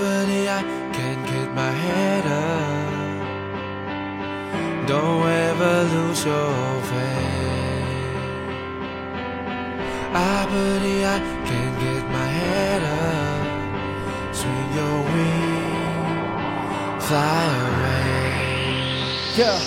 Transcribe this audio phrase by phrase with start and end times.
[0.00, 0.62] Buddy, I
[0.94, 2.88] can't get my head up.
[4.88, 7.28] Don't ever lose your faith.
[10.14, 13.44] I believe I can't get my head up.
[14.32, 18.24] Swing your wings, fly away.
[19.36, 19.60] Yeah.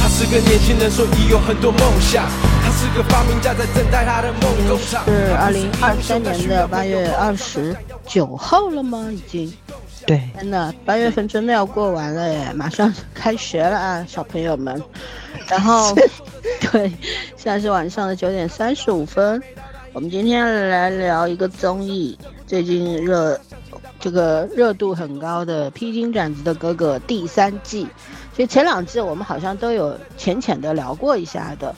[0.00, 2.26] 他是个年轻人，所以有很多梦想。
[2.62, 5.02] 他是个发明家，在等待他的梦工厂。
[5.06, 7.74] 是二零二三年的八月二十
[8.08, 9.08] 九号了吗？
[9.12, 9.52] 已经。
[10.06, 14.82] 对，真的，八月份真的要过完了耶，马上开学了啊，小朋友们。
[15.48, 15.94] 然后，
[16.72, 16.88] 对，
[17.36, 19.42] 现在是晚上的九点三十五分。
[19.92, 23.38] 我们今天来聊一个综艺，最近热，
[24.00, 27.86] 这个热度很高的《披荆斩棘的哥哥》第三季。
[28.34, 31.74] 其实前两季我们好像都有浅浅的聊过一下的。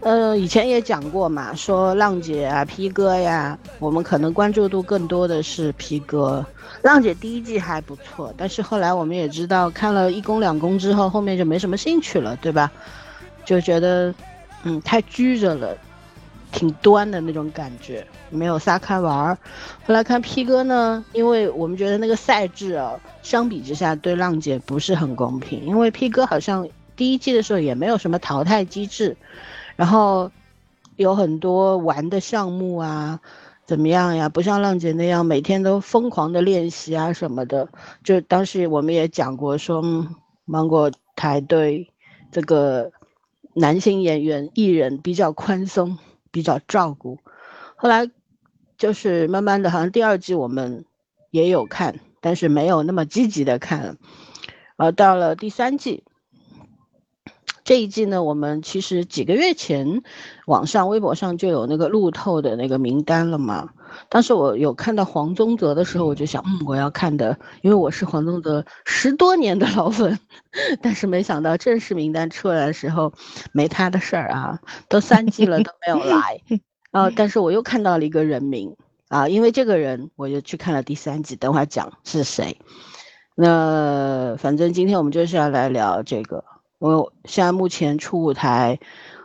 [0.00, 6.44] 呃，以前也讲过嘛，说浪姐啊、P 哥呀，我们可能关注度更多的是 P 哥。
[6.80, 12.72] 浪姐第一季还不错，但是后来我们也知道，看了一公两公之后，后面就没什么兴趣了，对吧？
[13.44, 14.14] 就觉得，
[14.62, 15.76] 嗯，太拘着了，
[16.50, 19.38] 挺端的那种感觉，没有撒开玩儿。
[19.84, 29.14] 后来看 P 哥呢，因为我们觉得那个赛制啊，相比之下对浪姐不是很公平，因为 P 哥好像第一季的时候也没有什么淘汰机制。
[29.80, 30.30] 然后
[30.96, 33.18] 有很多玩的项目啊，
[33.64, 34.28] 怎么样呀？
[34.28, 37.66] 不像浪姐那样每天都疯狂的练习啊什么的。
[38.04, 39.82] 就当时我们也讲过，说
[40.44, 41.90] 芒果台对
[42.30, 42.92] 这个
[43.54, 45.96] 男性演员艺人比较宽松，
[46.30, 47.16] 比较照顾。
[47.74, 48.10] 后来
[48.76, 50.84] 就是慢慢的，好像第二季我们
[51.30, 53.96] 也有看，但是没有那么积极的看了。
[54.76, 56.04] 而到了第三季。
[57.70, 60.02] 这一季呢，我们其实几个月前，
[60.46, 63.68] 网上微博上就有那个路透的那个名单了嘛。
[64.08, 70.18] 当时我有看到黄宗泽的时候，我就想，嗯，我要看的，因为我是黄宗泽十多年的老粉。
[70.82, 73.12] 但是没想到正式名单出来的时候，
[73.52, 74.58] 没他的事儿啊，
[74.88, 76.42] 都三季了都没有来。
[76.90, 78.74] 啊，但是我又看到了一个人名
[79.06, 82.58] 啊，因为这个人，我就去看了第三季，等会儿讲是谁。
[83.36, 86.42] 那反正今天我们就是要来聊这个。
[86.80, 88.78] 我现在目前初舞台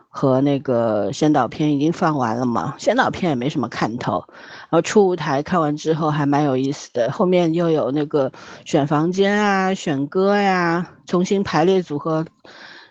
[0.10, 4.26] 和那个先导片已经放完了嘛，先导片也没什么看头，
[4.70, 8.30] 然后初舞台看完之后还蛮有意思的，后面又有那个
[8.66, 12.26] 选房间啊、选歌呀、重新排列组合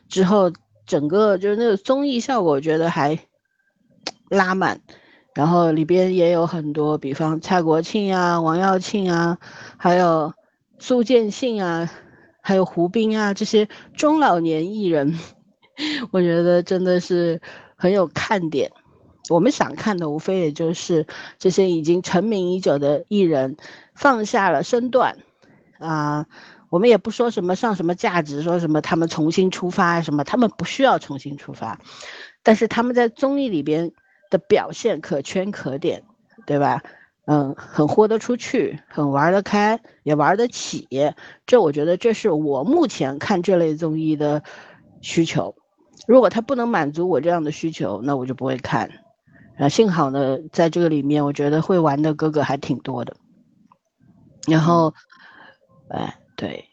[0.09, 0.51] 之后，
[0.87, 3.19] 整个就是那个综艺效果，我觉得还
[4.31, 4.81] 拉满，
[5.35, 9.37] 然后里边也有很多，比方蔡国庆啊、王耀庆啊，
[9.77, 10.33] 还有
[10.79, 11.91] 苏建信啊。
[12.47, 13.67] 还有胡兵啊，这些
[13.97, 15.19] 中老年艺人，
[16.13, 17.41] 我觉得真的是
[17.75, 18.71] 很有看点。
[19.31, 21.07] 我们想看的无非也就是
[21.39, 23.57] 这些已经成名已久的艺人
[23.95, 25.17] 放下了身段
[25.79, 26.27] 啊。
[26.69, 31.81] 我们也不说什么上什么价值，说什么他们重新出发什么，他们不需要重新出发，
[32.43, 33.93] 但是他们在综艺里边
[34.29, 36.03] 的表现可圈可点，
[36.45, 36.83] 对吧？
[37.27, 40.87] 嗯，很豁得出去，很玩得开，也玩得起。
[41.47, 44.43] 这我觉得这是我目前看这类综艺的
[45.01, 45.55] 需求。
[46.07, 48.91] 如果他不能满足我这样的需求，那我就不会看。
[49.57, 53.17] 啊，幸好呢，在这个里面，我觉得会玩的哥哥还挺多的。
[54.47, 54.93] 然后，
[55.89, 56.67] 哎，对，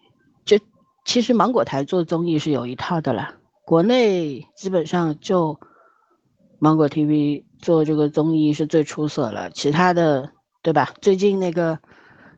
[0.44, 0.60] 就
[1.06, 3.36] 其实芒果台做综艺是有一套的啦。
[3.64, 5.58] 国内基本上就
[6.60, 10.30] 芒果 TV 做这个综艺是最出色了，其他的。
[10.62, 10.90] 对吧？
[11.02, 11.80] 最近那个，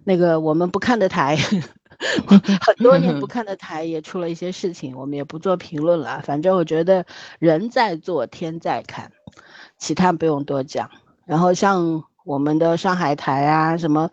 [0.03, 1.37] 那个我们不看的台，
[2.61, 6.21] 很多年不 看的台也出了一些事情，我们也不做评论了。
[6.23, 7.05] 反正我觉得
[7.39, 9.11] 人在做天在看，
[9.77, 10.89] 其他不用多讲。
[11.25, 14.09] 然后像我们的上海台啊什么，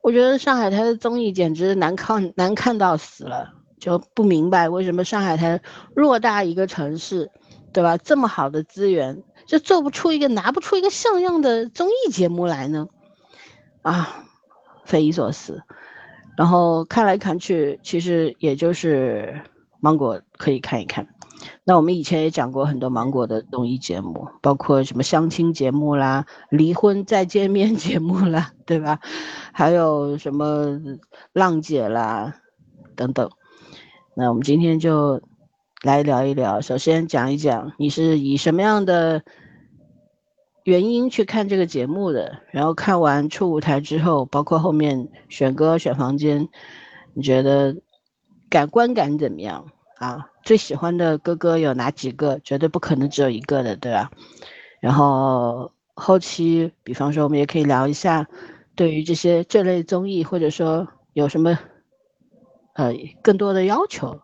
[0.00, 5.60] 我觉得上海台的综艺简直难看难看到死了，就不明白为什么上海台
[5.96, 7.30] 偌大一个城市，
[7.72, 7.96] 对吧？
[7.96, 12.86] 这么好的资源，就做不出一个拿不出一个像样的综艺节目来呢？
[13.82, 14.24] 啊，
[14.84, 15.62] 匪夷所思。
[16.36, 19.42] 然后看来看去，其实也就是
[19.80, 21.06] 芒果可以看一看。
[21.64, 29.00] 那我们以前也讲过很多芒果的综艺节目，包括什么相亲节目啦、离婚再见面节目啦，对吧？
[29.52, 30.78] 还有什么
[31.32, 32.34] 浪姐啦
[32.96, 33.30] 等等。
[34.14, 35.22] 那我们今天就
[35.82, 36.60] 来聊一聊。
[36.60, 39.22] 首先讲一讲你是以什么样的。
[40.70, 46.48] 原因去看这个节目的，然后看完初舞台之后，包括后面选歌、选房间，
[47.12, 47.74] 你觉得
[48.48, 49.66] 感观感怎么样
[49.98, 50.30] 啊？
[50.44, 52.38] 最喜欢的哥哥有哪几个？
[52.44, 54.12] 绝对不可能只有一个的，对吧？
[54.78, 58.28] 然后后期，比方说我们也可以聊一下，
[58.76, 61.58] 对于这些这类综艺，或者说有什么
[62.74, 64.20] 呃更多的要求。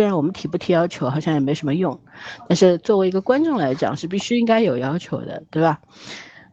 [0.00, 2.00] 虽然我们提不提要求好像也没什么用，
[2.48, 5.78] 但是作为一个观众来讲是必须应该有要求的，对吧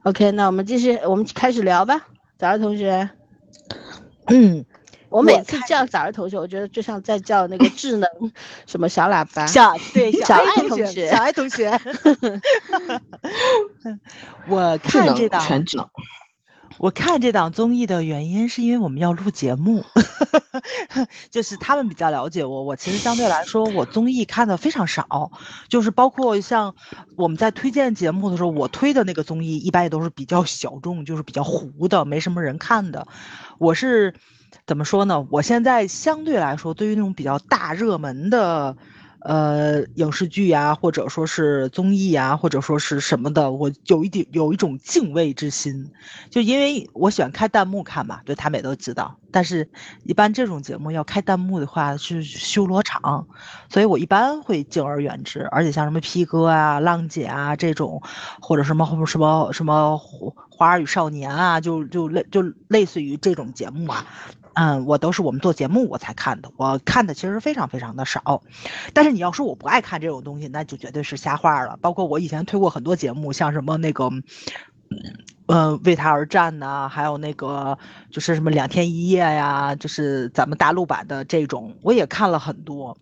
[0.04, 2.08] ？OK，那我们继续，我们开始聊吧。
[2.38, 3.10] 早儿同学，
[4.26, 4.66] 嗯，
[5.08, 8.10] 我每次叫早儿同学，我觉得就像在叫那个 智能
[8.66, 9.48] 什么小喇叭。
[9.48, 11.72] 小对小爱爱同学小爱同学。
[14.50, 15.90] 我看这档全智能。
[16.80, 19.84] 我看这档综艺的原因是因为我们要录节目，
[21.32, 22.64] 就是他们比较了解我。
[22.64, 25.32] 我其实相对来说，我综艺看的非常少，
[25.68, 26.76] 就是包括像
[27.16, 33.08] 我们在推荐节目的时候，我推的那个综艺一般也都是比较小众，就是比较糊的，没什么人看的。
[33.58, 34.14] 我是
[34.66, 35.26] 怎么说呢？
[35.32, 38.78] 我现在相对来说，对于那种比较大热门的。
[39.28, 45.92] 呃，影视剧呀，或者说是综艺呀，或者说是什么的，我有一点有一种敬畏之心，
[46.30, 49.18] 就因为我喜欢开弹幕看嘛，对他们也都知道。
[49.30, 49.70] 但是，
[50.06, 53.28] 一般这种节目要开弹幕的话是修罗场，
[53.68, 55.42] 所以我一般会敬而远之。
[55.52, 58.02] 而且像什么 P 哥啊、浪姐啊这种，
[58.40, 59.98] 或者什么什么什么
[60.50, 64.06] 花儿与少年啊，就就类就类似于这种节目啊。
[64.60, 68.42] 嗯，我都是我们做节目我才看的，我看的其实非常非常的少。
[68.92, 71.78] 但是你要说我不爱看这种东西，那就绝对是瞎话了。
[71.80, 74.10] 包括我以前推过很多节目，像什么那个，
[75.46, 77.78] 呃，为他而战呐，还有那个
[78.10, 82.98] 就是什么两天一夜呀，就是咱们大陆版的这种，我也看了很多。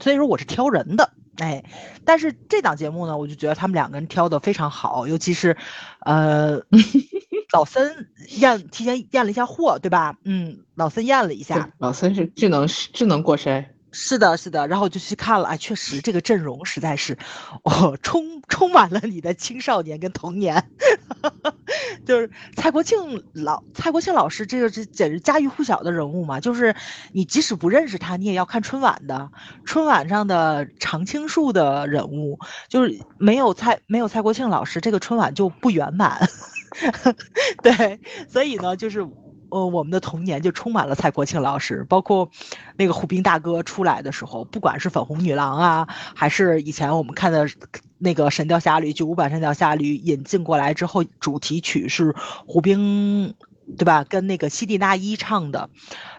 [0.00, 1.62] 所以说我是挑人的，哎，
[2.04, 5.56] 但是这档节目呢，我就觉得他们两个人挑的非常好，尤其是，
[6.00, 6.60] 呃。
[7.56, 8.08] 老森
[8.38, 10.14] 验提前验了一下货，对吧？
[10.24, 14.68] 嗯，老森验了一下，老森是智能智能过筛，是的，是的。
[14.68, 17.16] 然后就去看了，哎，确实这个阵容实在是，
[17.62, 20.62] 哦，充充满了你的青少年跟童年。
[22.04, 26.38] 就是蔡国庆老蔡国庆老师，这个是简直家喻户晓的人物嘛。
[26.38, 26.76] 就是
[27.12, 29.30] 你即使不认识他，你也要看春晚的。
[29.64, 32.38] 春晚上的常青树的人物，
[32.68, 36.28] 就是没有蔡没有蔡国庆老师，这个春晚就不圆满。
[37.62, 39.00] 对，所以呢，就是，
[39.50, 42.30] 呃，我们的童年就充满了蔡国庆老师，包括
[42.76, 47.48] 那个虎兵大哥出来的时候，不管是粉红女郎啊，还是以前我们看的
[47.98, 52.14] 那个《神雕侠侣》九五版《神雕侠侣》引进过来之后，主题曲是
[52.46, 53.34] 胡兵，
[53.78, 54.04] 对吧？
[54.04, 55.70] 跟那个西蒂娜依唱的，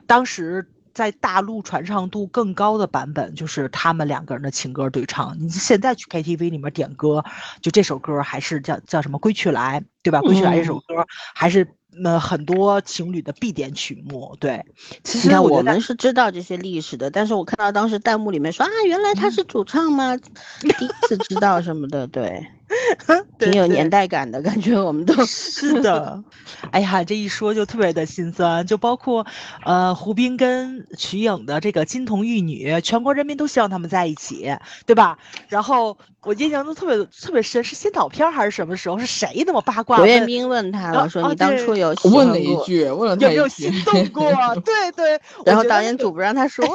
[0.06, 0.72] 当时。
[0.98, 5.38] 在大陆传唱度更高的版本，就是他们两个人的情歌对唱。
[5.40, 7.24] 你现在去 KTV 里面点歌，
[7.62, 10.20] 就这首歌还是叫叫什么《归去来》，对吧？
[10.26, 11.06] 《归去来》这首歌
[11.36, 11.68] 还是
[12.04, 14.36] 呃很多情侣的必点曲目。
[14.40, 14.66] 对，
[15.04, 20.18] 其实我们是知道这些历史的，但是我看到当时弹幕里面说啊，原来他是主唱吗？
[20.60, 22.44] 第一次知道什么的，对。
[23.40, 26.22] 挺有年代感的感觉，我们都是的。
[26.72, 29.26] 哎呀，这一说就特别的心酸，就包括
[29.64, 34.54] 呃胡兵跟瞿颖的这个金童玉女，全国人民都希望他们在一起，
[34.86, 35.18] 对吧？
[35.48, 39.00] 然后我印象中特别特别深，是先导片还是什么时候？
[39.00, 39.98] 是谁那么八卦？
[39.98, 44.30] 刘彦斌问他了，说你当初有问了一句，问了有没有心动过？
[44.66, 45.20] 对 对。
[45.46, 46.66] 然后导演组不让他说。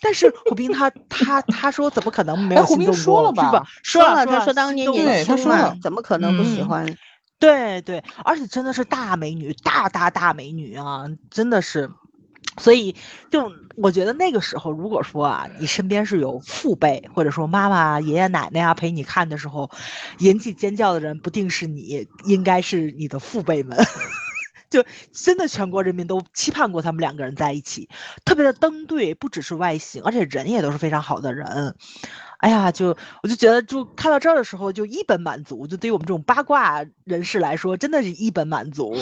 [0.00, 3.66] 但是胡兵他他他说怎么可能没有心动过是吧？
[3.82, 6.86] 说了，他说当年年轻嘛，怎么可能不喜欢？
[7.38, 11.90] 对对，而且真的是大美女，大大大美女啊，真的是。
[12.58, 12.96] 所以
[13.30, 19.70] 就我觉得那个时候，如果说啊，你身边是有父辈或者说妈妈、爷爷奶奶啊陪你看的时候，
[20.18, 23.78] 引起尖叫的人不定是你，应该是你的父辈们。
[24.70, 27.88] 就真的全国人民都期盼过他们两个人在一起，
[28.24, 31.74] 特别的登对，不只是外形，而且人也都是非常好的人。
[32.38, 35.66] 哎呀，就我就觉得，就看到这儿的时候就一本满足。
[35.66, 38.96] 就对于我们这种八卦人士来说，真的是一本满足。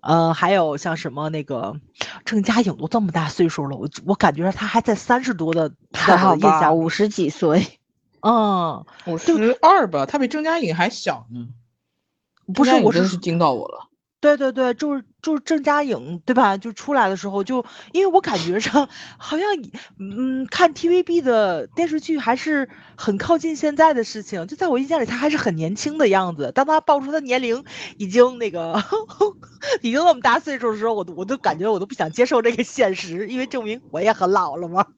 [0.00, 1.78] 嗯，还有像什么那个
[2.24, 7.78] 郑嘉颖都这么大岁数了，我我感觉他还在三十多的，还好吧，五十几岁，
[8.26, 11.48] 嗯，五十二吧，他比郑嘉颖还小呢。
[12.54, 13.90] 不是，我真是惊到我了。
[14.20, 16.56] 对对对，就是就是郑嘉颖，对吧？
[16.56, 19.46] 就出来的时候，就因为我感觉上好像，
[19.98, 24.46] 嗯，看 TVB 的电视剧还是很靠近现在的事情。
[24.46, 26.52] 就在我印象里，他还是很年轻的样子。
[26.54, 27.64] 当他报出他年龄
[27.96, 28.82] 已经那个
[29.82, 34.86] 已经那么大岁数的时候，我都我都感觉我都不想接受这个现实，因为证明我也很老了嘛。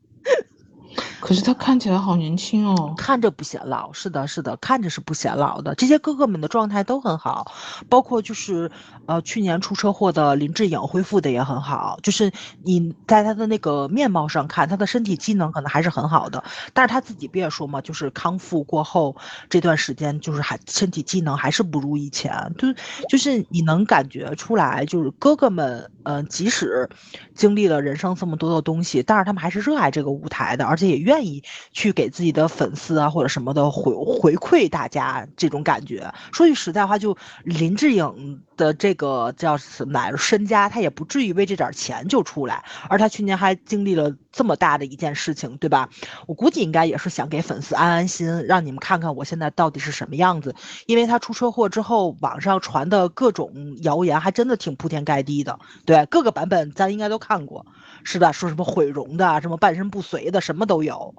[1.21, 2.95] 可是他看起来好年轻哦。
[2.97, 5.75] 看着不显老，是的，是的，看着是不显老的。
[5.75, 7.53] 这些哥哥们的状态都很好，
[7.89, 8.73] 包括就是
[9.07, 12.31] 呃去年出车祸的林志颖恢复的也很好，就是
[12.63, 16.43] 你在他的那个面貌上看，他的身体机能可能还是很好的，
[16.73, 19.17] 但是他自己不也说嘛，就是康复过后
[19.49, 22.69] 这段时间就是还身体机能还是不如以前，就
[23.09, 26.89] 就是你能感觉出来，就是哥哥们，嗯、即使
[27.35, 31.43] 经历了人生这么多的东西，但是他们还是热爱这个舞台的，而且也愿意
[31.73, 36.13] 去给自己的粉丝啊或者什么的回回馈大家这种感觉。
[36.33, 45.89] 说句实在话，就林志颖的这这个叫什么身家，他也不至于为这点钱就出来，而他去年还经历了这么大的一件事情，对吧？
[46.27, 50.57] 我估计应该也是想给粉丝安安心，让你们看看我现在到底是什么样子。
[50.87, 57.65] 因为他出车祸之后，网上传的各种谣言还真的挺铺天盖地的，对各个版本咱应该都看过，
[58.03, 58.33] 是吧？
[58.33, 61.15] 说什么毁容的，什么半身不遂的，什么都有。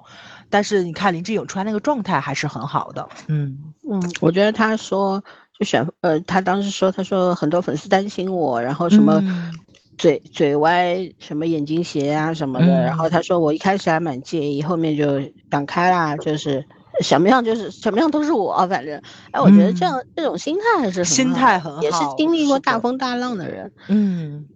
[0.50, 5.24] 但是你看林志颖出来那个状态还是很好的，嗯嗯，我觉得他说
[5.58, 9.52] 就选呃，他当时说他说很多粉丝担心我，然后什么嗯
[9.98, 16.64] 嘴、嘴歪，什么眼睛斜啊什么的，然后嗯他说我一开始还蛮介意，后面就想开啦，就是
[17.00, 24.46] 什么样就是什么样都是我，反正哎，我觉得这嗯样、这种心态还是心态很好也是经历过大风大浪的人，嗯。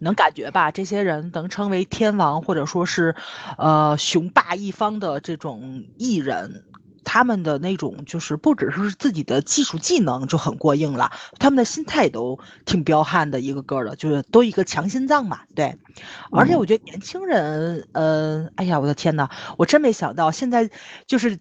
[0.00, 0.70] 能感觉吧？
[0.70, 3.14] 这些人能称为天王，或者说是，
[3.58, 6.64] 呃，雄霸一方的这种艺人，
[7.06, 15.40] 他们的那种就是不只是自己的技术技能就很过硬了，他们的心态都挺彪悍的，一个个的，就是都一个强心脏嘛。
[15.54, 15.78] 对，
[16.30, 20.68] 而且我觉得年轻人，嗯、哎呀，我的天呐，我真没想到现在
[21.06, 21.38] 就是。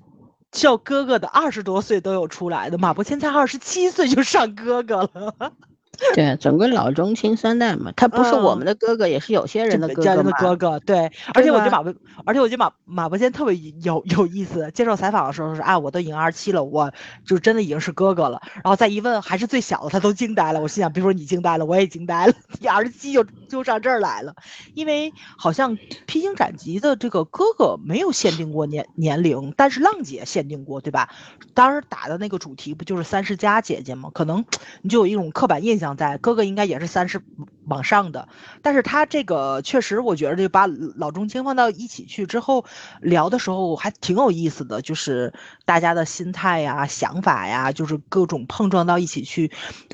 [0.51, 5.51] 叫哥哥的二十多岁都有出来的，马伯骞才二十七岁就上哥哥了。
[6.15, 10.55] 对，整个老中青三代嘛，他不是我嗯们的哥哥，也是有些人的哥哥家人的哥哥嘛。
[10.55, 11.93] 哥哥，对，而且我觉得马伯，
[12.25, 14.71] 而且我觉得马马伯骞特别有有意思。
[14.73, 16.91] 接受采访的时候说啊，我都已经二十七了，我
[17.25, 18.41] 就真的已经是哥哥了。
[18.55, 20.61] 然后再一问，还是最小的，他都惊呆了。
[20.61, 22.33] 我心想，别说你惊呆了，我也惊呆了。
[22.59, 24.35] 你二十七就就上这儿来了，
[24.73, 31.09] 因为好像披荆斩棘的这个哥哥没有限定过年年龄，但是浪姐限定过，对吧？
[31.53, 34.09] 当时打的那个主题不就是三十加姐姐吗？
[34.13, 34.43] 可能
[34.81, 37.21] 你就有一种刻板印象在，哥哥应该也是三十
[37.65, 38.29] 往上的。
[38.61, 42.63] 但是他这个确实，我觉得就把老中青放到一起去之后
[43.01, 45.33] 聊的时候，还挺有意思的，就是
[45.65, 49.51] 大家的心态呀、想法呀，就是各种碰撞到一起去。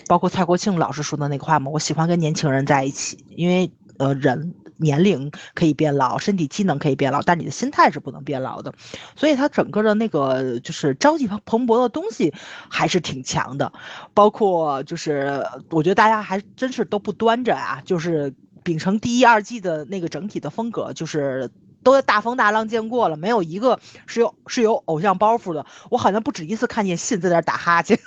[0.07, 4.53] 包括蔡国庆老师说的那个话嘛，我喜欢跟年轻人在一起，因为呃人。
[4.81, 8.73] 年龄可以变老，身体机能可以变老，但你的心态是不能变老的，
[9.15, 12.33] 所以他整个的那个就是朝气蓬蓬勃的东西
[12.69, 13.71] 还是挺强的。
[14.13, 18.33] 包括就是我觉得大家还真是都不端着啊，就是
[18.63, 21.49] 秉承第一、二季的那个整体的风格，就是
[21.83, 25.65] 都大风大浪见过了，没有一个是有是有偶像包袱的。
[25.89, 27.97] 我好像不止一次看见信在那打哈欠，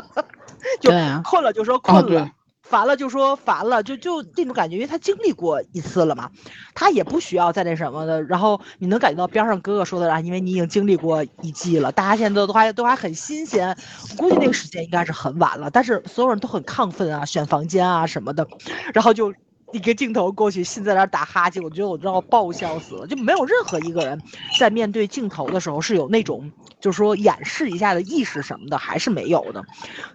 [0.80, 0.90] 就
[1.22, 2.30] 困了就说哦困了。
[2.64, 6.30] 烦了就说烦了，就就那种感觉，因为他经历过一次了嘛，
[6.74, 8.22] 他也不需要再那什么的。
[8.24, 13.76] 然后你能感觉到边上哥哥说的啊，因为你已经经历过一季了，大家现在都还都还很新鲜。
[14.16, 18.46] 估计那个时间应该是很晚了，但是所有人都很亢奋啊，选房间啊什么的，
[18.94, 19.32] 然后就
[19.74, 24.22] 一个镜头过去，心在那儿打哈欠，我觉得我都要爆笑死了，就没有任何一个人
[24.58, 29.64] 在面对镜头的时候是有那种就是说掩饰一下的意识什么的，还是没有的。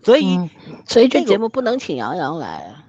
[0.01, 0.49] 所以、嗯
[0.85, 2.88] 所以这节目不能请杨洋来啊。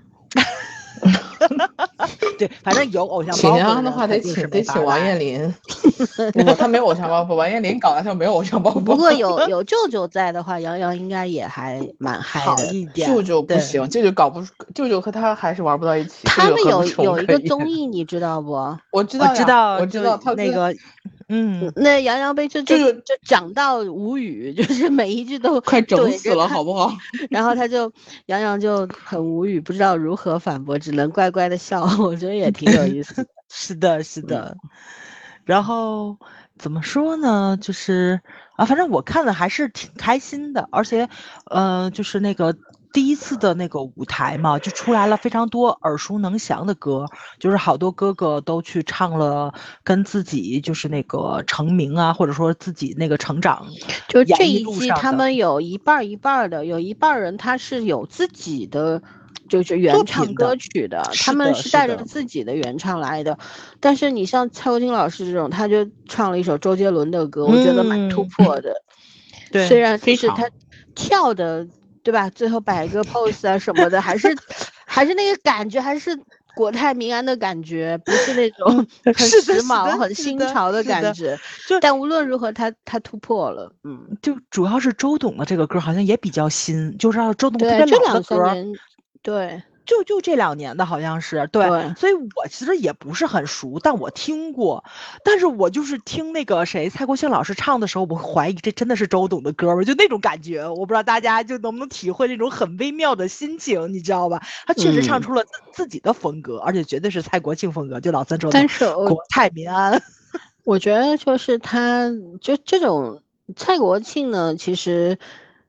[2.39, 5.55] 对，反正有偶像请包袱杨洋的话得请得请王彦霖，
[6.59, 8.81] 他没有偶像包袱，王彦霖搞得他没有偶像包袱。
[8.81, 12.67] 不过有 有舅舅在的话，杨洋应该也还蛮嗨好的。
[12.67, 13.09] 一点。
[13.09, 16.13] 舅舅不行，舅舅搞不出，舅舅和他还是玩不到一起。
[16.25, 18.51] 他们有有一个综艺，你知道不？
[18.91, 20.75] 我知道，我知道，我知道他那个，
[21.33, 26.93] 嗯，那杨洋被这就就就讲到无语， 就是每一句都快整死了，好不好？
[27.31, 27.93] 然后他就
[28.27, 31.85] 杨洋就很无语，不知道如何反驳，只能乖乖的笑。
[32.03, 33.27] 我觉得也挺有意思的。
[33.49, 34.57] 是的，是的。
[35.45, 36.19] 然后
[36.59, 37.57] 怎么说呢？
[37.61, 38.21] 就是
[38.57, 41.09] 啊，反正我看的还是挺开心的，而且，
[41.47, 42.57] 呃，就是那个
[42.93, 47.07] 第一次的那个舞台嘛，就出来了非常多耳熟能详的歌，
[47.39, 49.55] 就是好多哥哥都去唱了
[49.85, 53.67] 跟自己就是那个成名啊，或者说自己那个成长
[54.09, 59.03] 就这一季，艺路上的他们有一半儿一半儿的，有一半儿人他是有自己的。
[59.49, 63.37] 就是原唱歌曲的，他们是带着自己的原唱来的，
[63.81, 68.73] 但是你像蔡国庆老师这种，他就唱了一首周杰伦的歌，我觉得蛮突嗯破的。
[69.51, 70.49] 对虽然就是他
[70.95, 71.67] 跳的，
[72.03, 72.29] 对吧？
[72.31, 74.35] 最后摆一个 pose 啊什么的，还是
[74.87, 76.19] 还是那个感觉，还是
[76.55, 78.67] 国泰民安的感觉，不是那种
[79.05, 81.39] 很时髦、很新潮的感觉。
[81.69, 88.57] 就但无论如何，他他突破了，嗯，就主要是周董的这个歌好像也比较新，就是让周董特对，别这老的歌
[89.23, 94.85] 对就就这两年的好像是对，对所以我其实也不是很熟，但我听过，
[95.25, 99.83] 但是我就是听那个谁蔡国庆老师唱的时候，我怀疑这真的是周董的歌吗？
[99.83, 104.43] 就那种感觉，我不知道大家就能不能体会那种很微妙的心情，你知道吧？
[104.67, 110.01] 他确实唱嗯出了自自己的风格，而且绝对是蔡国庆风格，就老三说的但是国泰民安。
[110.65, 112.11] 我觉得就是他，
[112.41, 113.23] 就这种
[113.57, 115.19] 蔡国庆呢，其实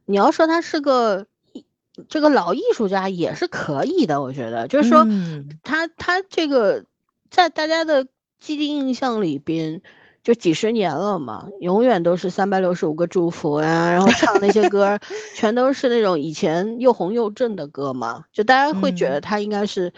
[0.06, 1.26] 你要说他是个艺
[2.10, 4.68] 这个老艺术家也是可以的，我觉得。
[4.68, 5.50] 就是说嗯。
[5.64, 6.86] 他他这个
[7.30, 8.08] 在大家的
[8.40, 9.82] 既定印象里边。
[10.24, 15.00] 就几十年了嘛，永远都是三百六十五个祝福呀、然后唱那些歌，
[15.34, 19.22] 全都是那种以前又红又正的歌嘛，就大家会觉得嗯。
[19.22, 19.92] 他应该是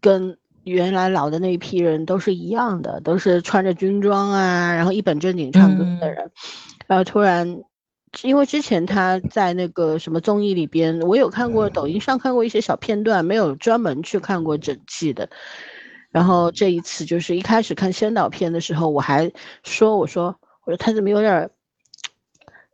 [0.00, 6.12] 跟原来老的那一批人都是一样的，都是穿着军装啊，然后一本正经唱歌的嗯。
[6.12, 6.30] 人，
[6.88, 7.62] 然后突然，
[8.22, 15.28] 因为之前他在那个什么综艺里边，我有看过抖音上看过一些小片段，没有专门去看过整季的。
[16.10, 19.30] 然后这一次就是一开始看先导片的时候，我还
[19.62, 21.50] 说我说我说他怎么有点儿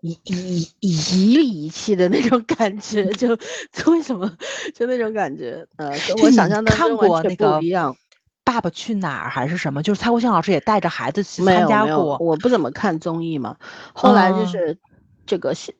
[0.01, 4.35] 遗遗遗遗里遗气的那种感觉，就就为什么
[4.75, 7.95] 就那种感觉，呃，跟我想象的看过那个不一样。
[8.43, 9.83] 爸爸去哪儿还是什么？
[9.83, 12.17] 就是蔡国庆老师也带着孩子去参加过。
[12.21, 13.57] 我不怎么看综艺嘛。
[13.93, 14.79] 后来就哦是
[15.27, 15.75] 这个是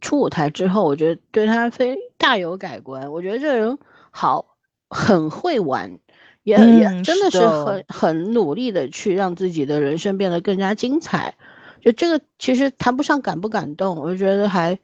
[0.00, 3.10] 出舞台之后，我觉得对他非大有改观。
[3.12, 3.78] 我觉得这人
[4.10, 4.56] 好，
[4.88, 5.98] 很会玩，
[6.42, 11.34] 也、也嗯真的是很很努力的去让自己的人生变得更加精彩。
[11.80, 14.78] 就这个其实谈不上感不感动，我就觉得还，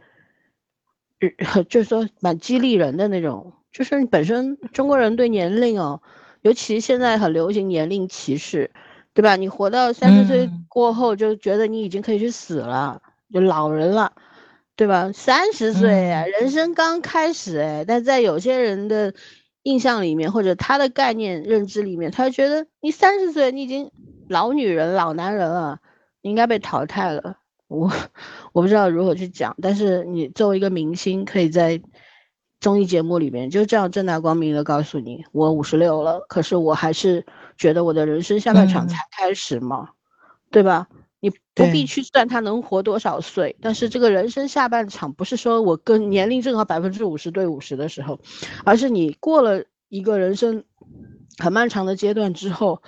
[1.54, 3.52] 呃 就是说蛮激励人的那种。
[3.72, 6.00] 就是本身中国人对年龄哦，
[6.40, 8.70] 尤其现在很流行年龄歧视，
[9.12, 9.36] 对吧？
[9.36, 14.12] 你活到三十岁嗯过后，就觉得你已经可以去死了，就老人了，
[14.76, 15.10] 对吧？
[15.12, 19.12] 三十岁人生刚开始哎，但在有些人的
[19.62, 23.90] 印象里面，或者他的概念认知里面，他觉得你三十岁，你已经
[24.28, 25.80] 老女人、老男人了，
[26.22, 27.36] 你应该被淘汰了。
[27.68, 27.92] 我
[28.52, 31.82] 我不知道如何去讲，但是你作为一个明星，可以在
[32.60, 39.88] 综艺节目里面就这样正大光明的告诉你，我五十六了，可是我还是觉得我的人生下半场嗯才开始嘛，
[40.52, 40.86] 对吧？
[41.26, 48.20] 你不必去算他能活多少岁，但是这个人生下半场不是说我跟年龄正好百分之五十对五十的时候，
[48.64, 50.62] 而是你过了一个人生
[51.38, 52.80] 很漫长的阶段之后，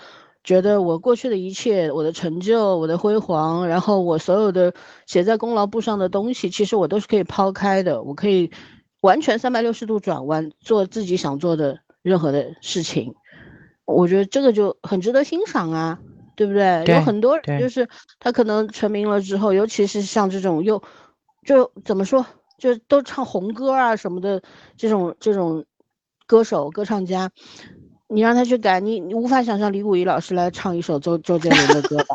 [0.44, 4.72] 觉得我过去的一切，我的成就，我的辉煌，然后我所有的
[5.05, 8.53] 写在功劳簿上的东西，其实我都是可以抛开的，我可以
[9.01, 13.14] 完全三百六十度转弯，做自己想做的任何的事情。
[13.85, 15.98] 我觉得这个就很值得欣赏啊，
[16.38, 16.85] 对不对？
[16.85, 17.88] 对有很多人就是
[18.20, 20.81] 他可能成名了之后，尤其是像这种又
[21.44, 22.24] 就怎么说，
[22.59, 24.40] 就都唱红歌啊什么的
[24.77, 25.64] 这种这种
[26.29, 27.29] 歌手歌唱家，
[28.07, 32.14] 你让他去改，你你无法想象李谷一老师来唱一首周周杰伦的歌吧？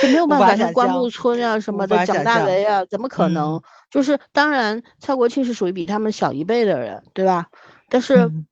[0.00, 3.56] 就没有办法，像关牧村啊什么的，蒋大为啊，怎么可能？
[3.56, 7.48] 嗯就是当然，蔡国庆是属于比他们小一辈的人，对吧？
[7.88, 8.46] 但是嗯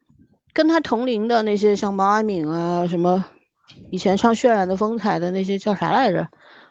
[0.52, 3.24] 跟他同龄的那些像毛阿敏啊，什么
[3.90, 6.26] 以前唱《渲染的风采》的那些叫啥来着？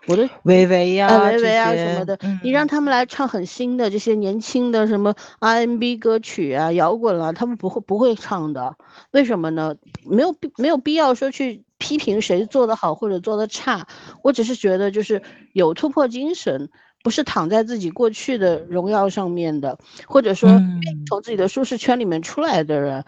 [0.07, 8.73] 我的薇薇呀、呃，维这维啊什么的，嗯你让他们来唱很新的这些年轻的什么 R&B 歌曲啊、摇滚啊，他们不会不会唱的，
[9.11, 9.75] 为什么呢？
[10.05, 13.85] 没有必没有必要说去批评谁做得好或者做得差，
[14.23, 16.69] 我只是觉得就是有突破精神，
[17.03, 23.03] 不是躺在自己过去的荣耀上面的，或者说愿意嗯从自己的舒适圈里面出来的人，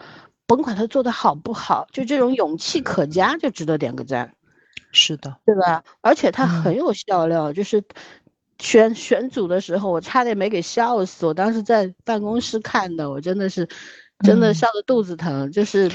[0.50, 4.34] 甭管他做的好不好，就这种勇气可嘉，就值得点个赞。
[4.90, 5.84] 是的，对吧？
[6.00, 7.80] 而且他嗯很有笑料，就是
[8.58, 11.24] 选选组的时候，我差点没给笑死。
[11.24, 13.68] 我当时在办公室看的，我真的是
[14.24, 15.52] 真的嗯笑得肚子疼。
[15.52, 15.88] 就是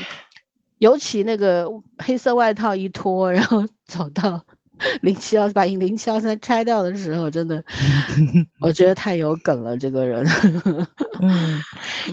[0.77, 4.41] 尤其那个黑色外套一脱，然后走到
[5.01, 7.63] 零七幺把零七幺三拆掉的时候，真的
[8.59, 10.25] 我觉得太有梗了，这个人。
[11.21, 11.61] 嗯，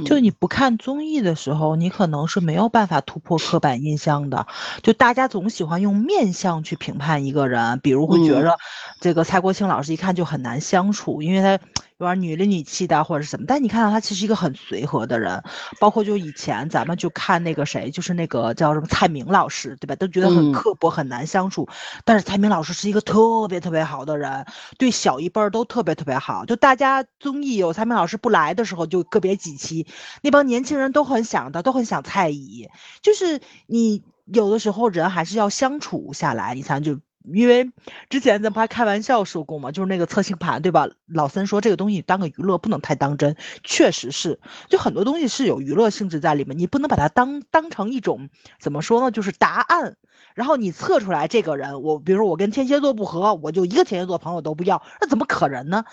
[0.05, 4.47] 就你不看综艺的时候，你可能是没有办法突破刻板印象的。
[4.83, 8.59] 就大家总喜欢用面相去评判一个人，比如会觉嗯着
[9.01, 11.59] 这个蔡国庆老师一看就很难相处，因为他
[12.03, 12.15] 对吧？
[12.17, 15.41] 女里女气的或者是什么，但你看到他其实一个很随和的人，
[15.79, 19.95] 包括就以前咱们就看那个谁，就是那个叫什么蔡明老师，对吧？
[19.95, 21.69] 都觉得很嗯刻薄很难相处，
[22.05, 24.45] 但是蔡明老师是一个特别特别好的人，
[24.79, 26.45] 对小一辈儿都特别特别好。
[26.45, 29.87] 就大家综艺有蔡明老师不来的时候，就个别几期，
[30.23, 32.69] 那帮年轻人都很想的，都很想蔡姨。
[33.01, 37.01] 就是你有的时候人还是要相处下来，你才能就。
[37.25, 37.71] 因为
[38.09, 40.89] 之前咱不还开玩笑说过嘛，就是那个测星盘，对吧？
[41.07, 43.37] 老森说这个东西当个娱乐，不能太当真。
[43.63, 48.29] 确实是，就很多东西是有娱乐性质在里面，你不能把它当当成一种
[48.61, 49.11] 怎么说呢？
[49.11, 49.97] 就是答案。
[50.35, 55.85] 然后你测出来这个人，我比如说我跟天蝎座不合，我就一个天蝎座朋友都不要，那怎么可能呢？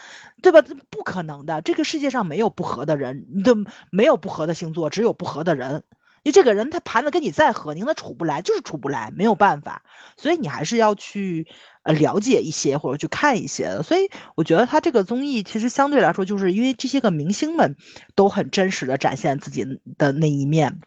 [0.41, 0.61] 对吧？
[0.89, 3.55] 不可能的，这个世界上没有不合的人，你都
[3.91, 5.83] 没有不合的星座，只有不合的人。
[6.25, 9.83] 为这个人他盘子跟你再合，你跟他处不来，就是处不来，没有办法。
[10.17, 11.47] 所以你还是要去
[11.83, 13.81] 呃了解一些或者去看一些。
[13.83, 17.75] 所以我觉得他这个综艺其实相对来说，就是因为这些个明星们
[18.15, 19.65] 都很真实的展现自己
[19.97, 20.79] 的那一面。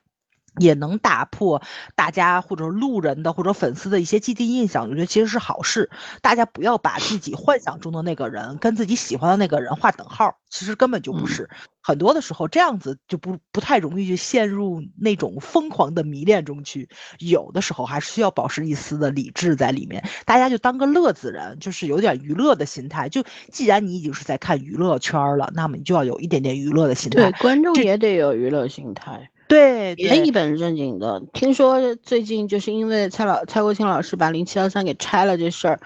[0.59, 1.62] 也能打破
[1.95, 5.91] 大家或者路人的或者粉丝的一些既定印象，我觉得其实是好事。
[6.21, 11.49] 大家不要把自己幻想中的那个人跟自己喜欢的那个人划等号，其实根本就不是。
[11.85, 16.88] 很多的时候这样子就不不太容易去陷入那种疯狂的迷恋中去。
[17.19, 23.09] 有的时候还是需要保持一丝的理智在里面，大家就当个乐子人，就是有点娱乐的心态。
[23.09, 27.31] 就既然你已经是在看娱乐圈了，那么你就要有一点点娱乐的心态。
[27.31, 29.29] 对，观众也得有娱乐心态。
[29.53, 31.23] 对，也一本正经的。
[31.35, 35.79] 听说最近就是因为蔡老蔡国庆老师把零七幺三给拆了这事儿，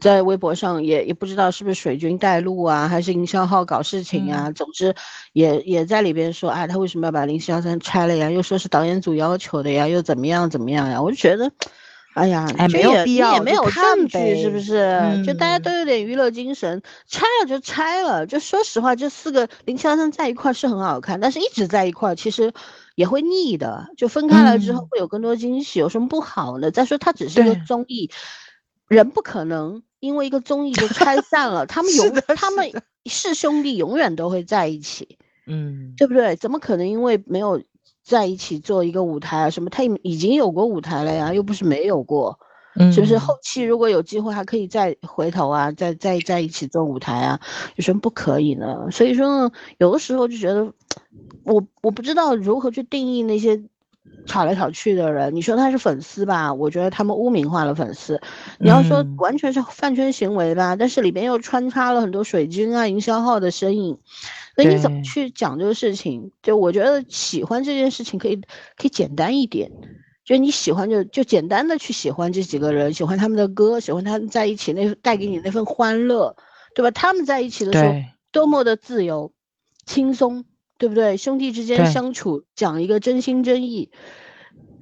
[0.00, 4.44] 在微博上也也不知道是不是水军带路啊，还是营销号搞事情啊。
[4.46, 4.94] 嗯、总之
[5.32, 8.30] 也也在里边说，哎，他为什么要把零七幺三拆了呀？
[8.30, 11.02] 又说是导演组要求的呀，又怎么样怎么样呀？
[11.02, 11.50] 我就觉得。
[12.14, 14.76] 哎呀，哎，没有必要，也没有证据，是不是？
[14.76, 18.26] 嗯、就大家都有点娱乐精神，拆了就拆了。
[18.26, 22.52] 就说实话，这四个零七幺三在一块是很好看，但是一直在一块其实
[22.98, 23.86] 也会腻的。
[23.96, 26.72] 就分开了之后会有更多惊喜，有什么不好呢？
[26.72, 28.10] 再说它只是一个综艺，
[28.88, 31.64] 人不可能因为一个综艺就拆散了。
[31.64, 32.68] 他们 永他们
[33.06, 36.34] 是兄弟，永远都会在一起，嗯，对不对？
[36.34, 37.62] 怎么可能因为没有？
[38.04, 42.38] 在一起做一个舞台啊，什么他已经有过舞台了呀，又不是没有过，
[42.76, 43.18] 嗯、是不是？
[43.18, 47.40] 后期如果有机会，还可以再回头啊，再再在一起做舞台啊，
[47.76, 48.88] 有什么不可以呢？
[48.90, 50.72] 所以说呢，有的时候就觉得，
[51.44, 53.60] 我我不知道如何去定义那些
[54.26, 55.34] 吵来吵去的人。
[55.34, 58.20] 你说他是粉丝吧，我觉得他们污名化了粉丝。
[58.58, 63.98] 你要说完全是饭圈行为吧，但是里边又穿插了很多水军啊、营销号的身影。
[64.54, 66.30] 所以你怎么去讲这个事情？
[66.42, 68.36] 就我觉得喜欢这件事情可以
[68.76, 69.70] 可以简单一点，
[70.28, 76.36] 就你喜欢就就简单的去喜欢这几个人，喜欢他们的歌，喜欢他们在一起那带给你那份欢乐，
[76.74, 76.90] 对吧？
[76.90, 77.94] 他们在一起的时候
[78.30, 79.32] 多么的自由、
[79.86, 80.44] 轻松，
[80.76, 81.16] 对不对？
[81.16, 83.90] 兄弟之间相处讲一个真心真意，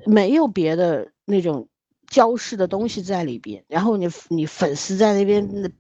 [0.04, 1.68] 没有别的那种
[2.11, 3.62] 交饰的东西在里边。
[3.68, 5.72] 然后你你粉丝在那边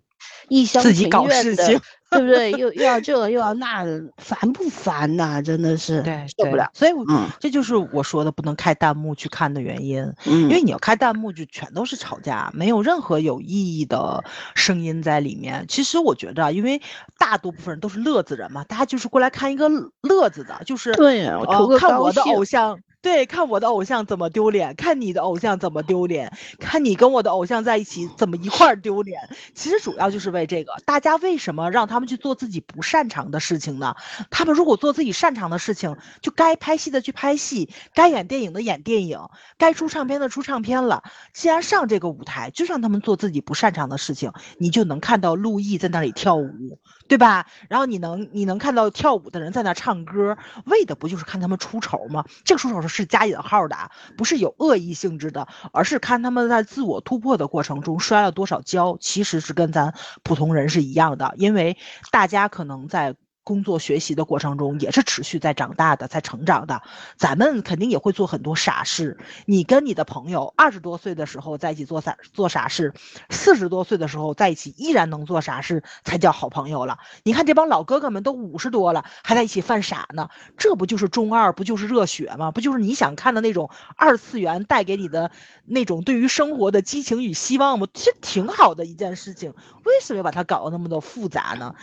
[0.48, 1.82] 一厢情愿的。
[2.10, 2.52] 对不对？
[2.52, 5.42] 又又要这又要那的，烦不烦呐、啊？
[5.42, 6.70] 真的是对受不了。
[6.72, 10.02] 所以我，嗯，这就是我说的不能开弹幕去看的原因。
[10.24, 14.22] 嗯，因为你要开弹幕，就全都是吵架，没有任何有意义的
[14.54, 15.64] 声音在里面。
[15.68, 16.80] 其实我觉得，因为
[17.18, 19.68] 大多部分人都是乐子人嘛，大家就是过来看一个
[20.02, 22.78] 乐子的，就是对呀、呃，看我的偶像。
[23.02, 29.20] 对，看我的偶像怎么丢脸，看你的偶像怎么丢脸，看你跟我的偶像在一起怎么一块儿丢脸。
[29.54, 33.94] 其实主要就是为这个，大家为什么让他他们去做自己不擅长的事情呢？
[34.28, 39.18] 他们如果做自己擅长的事情，就该拍戏的去拍戏，该演电影的演电影，
[39.56, 41.02] 该出唱片的出唱片了。
[41.32, 47.46] 既然上这个舞台，就让他们做自己不擅长的事情，你就能看到陆毅在那里跳舞，对吧？
[47.70, 52.22] 然后你能你能看到跳舞的人在那唱歌，为的不就是看他们出丑吗？
[52.44, 53.06] 这个出丑是。
[53.06, 53.76] 加引号的，
[54.16, 61.78] 不是有恶意性质的，而是看他们在自我突破的过程中摔了多少跤，其实是跟咱普通人是一样的，因为
[62.10, 63.14] 大家可能在。
[63.46, 66.82] 工作学习的过程中也是持续在长大的，在成长的。
[67.16, 69.16] 咱们肯定也会做很多傻事。
[69.44, 72.92] 你跟你的朋友二十多岁的时候在一起做傻做傻事，
[73.30, 76.98] 四十多岁的时候在一起依然能做傻事，才叫好朋友了。
[77.22, 80.28] 你看这帮老哥哥们都五十多了，还在一起犯傻呢，
[80.58, 82.50] 这不就是中二，不就是热血吗？
[82.50, 85.30] 不就是你想看的那种二次元带给你的
[85.64, 87.86] 那种对于生活的激情与希望吗？
[87.94, 89.54] 其实挺好的一件事情，
[89.84, 91.76] 为什么要把它搞得那么的复杂呢？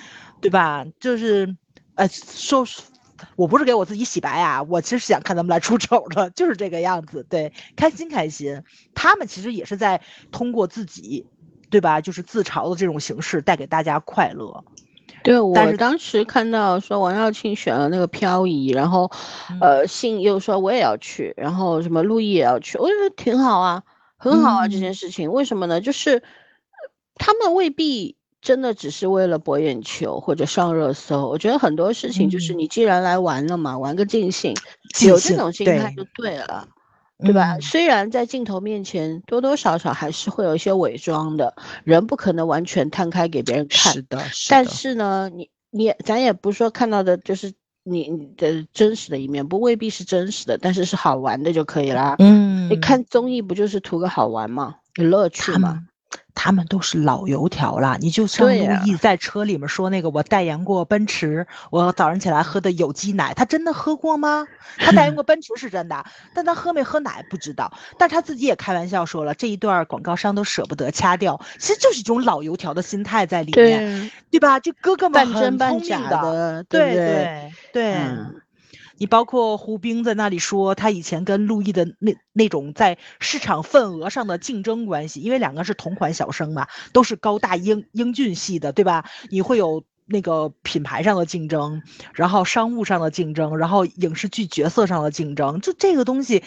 [0.44, 0.86] 对吧？
[1.00, 1.56] 就是，
[1.96, 2.66] 呃，说，
[3.36, 7.26] 我不是给我自己洗白啊，我其实想看他们来出丑的，就是这个样子。
[7.30, 8.62] 对，开心开心，
[8.94, 10.02] 他们其实也是在
[10.32, 11.26] 通过自己，
[11.70, 12.02] 对吧？
[12.02, 14.64] 就是自嘲的这种形式带给大家快乐。
[15.24, 19.10] 对我当时看到说王耀庆选了那个漂移，然后，
[19.50, 23.84] 嗯呃，信又说我也要去，然后什么陆毅也要去，我觉得挺好啊，
[24.18, 25.80] 很好啊，这件嗯事情为什么呢？
[25.80, 26.24] 就是呃
[27.16, 34.54] 他们未必真的只是为了博眼球或者上热搜，我觉得很多事情就是嗯你既然来玩了嘛，玩个尽兴，
[35.08, 36.68] 有这种心态就对了。
[37.20, 37.56] 对吧？
[37.56, 43.94] 嗯虽然在镜头面前多多少少还是会有一些伪装的，人不可能完全摊开给别人看。
[43.94, 47.54] 是的，是但是呢，你你咱也不是说看到的就是
[47.84, 52.18] 你你的真实的一面，不未必是真实的，但是是好玩的就可以啦。
[52.20, 54.76] 嗯，你看综艺不就是图个好玩嘛？
[54.96, 55.80] 有乐趣嘛。
[56.36, 58.54] 他们都是老油条了，你就像陆
[58.86, 64.46] 毅在车里面说那个，我代言过奔驰，我早上起来喝的有机奶，他真的喝过吗？
[64.78, 67.72] 他代言过 奔驰是真的，但他喝没喝奶不知道。
[67.98, 74.60] 但他自己也开玩笑说了，这一段广告商都舍不得掐掉，其实就是一种老油条的心态在里面，对，对吧？
[74.60, 76.96] 就哥哥们半真很半假聪明的，的，对不对？
[77.72, 77.94] 对对。
[77.94, 78.36] 嗯
[78.98, 89.06] 你包括胡兵在那里说，他以前跟陆毅的那那种在市场份额上的竞争关系，因为两个是同款小生嘛，都是高大英英俊系的，对吧？
[89.30, 91.82] 你会有那个品牌上的竞争，
[92.14, 96.44] 然后商务上的竞争，然后影视剧角色上的竞争，就这个东西，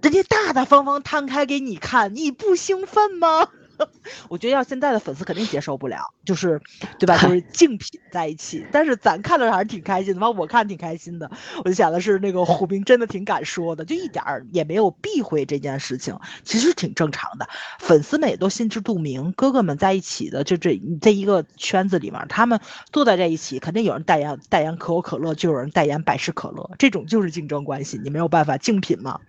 [0.00, 3.48] 人家大大方方摊开给你看，你不兴奋吗？
[4.28, 6.60] 我觉得要现在的粉丝肯定接受不了，就是，
[6.98, 7.18] 对吧？
[7.18, 11.30] 就是 竞品在一起，但是咱看的还是挺开心的，完我看挺开心的。
[11.64, 17.48] 我就想的是，那个胡兵真的挺敢说的，就一点儿也没有避讳这件事情，其实挺正常的。
[17.78, 22.60] 粉丝们也都心知肚明，哥哥们在一起的，就这这一个圈子里面，他们
[22.92, 29.20] 坐在这一起，肯定有人代言代言可口可乐，就有人代言百事可乐，这种就是竞争关系，你没有办法竞品嘛。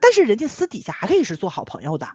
[0.00, 2.08] 但是人家私底下还可以是做好朋友的。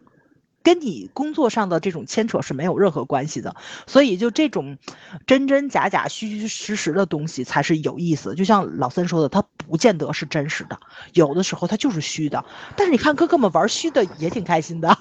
[0.68, 4.78] 跟你工作上的这种牵扯是没有任何关系的，所以就这种
[5.26, 8.36] 真真假假、虚虚实实的东西才是有意思。
[8.36, 10.78] 就像老三说的，它不见得是真实的，
[11.14, 12.44] 有的时候它就是虚的。
[12.76, 14.94] 但是你看哥哥们玩虚的也挺开心的，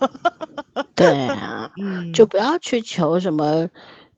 [0.94, 3.68] 对啊，嗯，就不要去求什么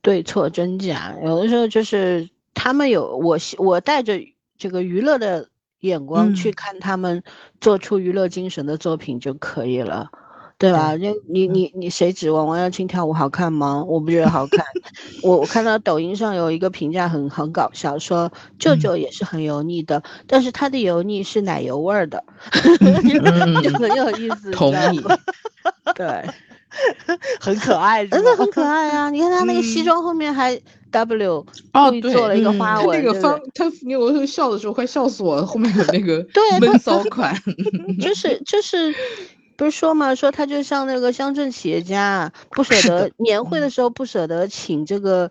[0.03, 4.21] 对错真假，有的时候就是他们有我我带着
[4.55, 7.23] 这个娱乐的眼光去嗯看他们
[7.59, 10.11] 做出娱乐精神的作品就可以了。
[10.59, 10.95] 对吧？
[10.97, 13.83] 就你嗯你你谁指望王耀庆跳舞好看吗？
[13.87, 14.63] 我不觉得好看。
[15.23, 24.51] 我我看到抖音上有一个评价很很搞笑，说舅嗯舅也是很油腻的，但是他的油腻是奶油味儿的， 很有意思。
[24.51, 25.01] 同意。
[25.95, 26.23] 对，
[27.39, 29.09] 很可爱，真的很可爱啊！
[29.09, 30.59] 你看他那个西嗯装后面还
[30.91, 33.39] W，哦，对，做了一个花纹，那个方？
[33.53, 37.35] 他因为我会笑的时候快笑死我了，后面有那个对闷骚款，
[38.01, 38.93] 就是就是，
[39.59, 45.29] 不是说嘛，说他就像那个乡镇企业家啊，不舍得年会的时候不舍得请这个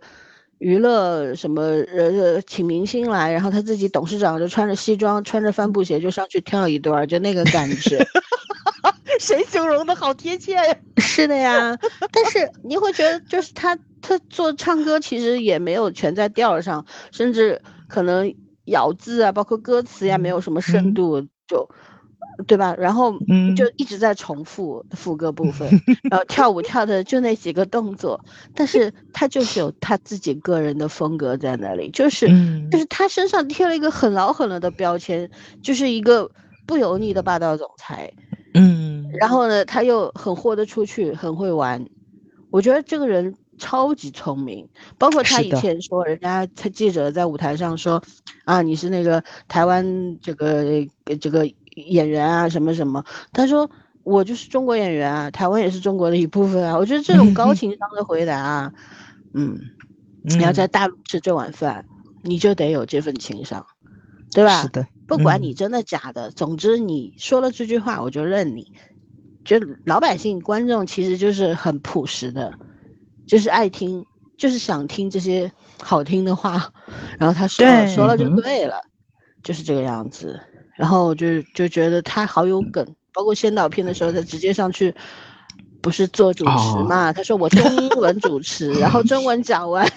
[0.59, 7.99] 娱乐什么呃呃请明星来，然后他自己董事长就穿着西装穿着帆布鞋就上去跳一段，就那个感觉。
[9.19, 10.77] 谁形容的好贴切呀？
[11.01, 11.75] 是的呀，
[12.13, 18.33] 但是你会觉得，就是他他做唱歌其实也没有全在调上，甚至可能
[18.67, 21.69] 咬字啊，包括歌词呀，没有什么深嗯度，就
[22.47, 22.75] 对吧？
[22.79, 25.69] 然后嗯就一直在重复副歌部分，
[26.11, 28.25] 然后跳舞跳的就那几个动作，
[28.55, 35.29] 但是他就是有他自己个人的风格在那里，就是嗯就是他身上贴了一个很老很老的标签，
[35.63, 36.31] 就是一个
[36.67, 38.13] 不油腻的霸道总裁。
[38.55, 41.85] 嗯，然后呢，他又很豁得出去，很会玩。
[42.51, 48.03] 我觉得这个人超级聪明，包括他以前说，人家他记者在舞台上说，
[48.45, 50.65] 啊，你是那个台湾这个
[51.05, 51.47] 呃这个
[51.87, 53.05] 演员啊，什么什么。
[53.33, 53.71] 他说
[54.03, 56.77] 我就是中国演员啊，台湾也是中国的一部分啊。
[56.77, 58.73] 我觉得这种高情商的回答啊，
[59.35, 59.59] 嗯，
[60.23, 61.87] 你要嗯在大陆吃这碗饭，
[62.23, 63.67] 你就得有这份情商，
[64.33, 64.63] 对吧？
[64.63, 68.73] 是的，嗯不管你真的假的，总之你说了这句话，我就认你。
[69.45, 72.53] 就老百姓观众其实就是很朴实的，
[73.27, 74.05] 就是爱听，
[74.37, 75.51] 就是想听这些
[75.83, 76.71] 好听的话，
[77.19, 78.83] 然后他说说了就对了，
[79.43, 80.39] 就是这个样子。
[80.79, 84.95] 然后我就就觉得他好有梗，包括先导片的时候，他直接上去。
[85.81, 87.13] 不是做主持哦嘛？
[87.13, 89.87] 他说我中英文主持，然后中文讲完，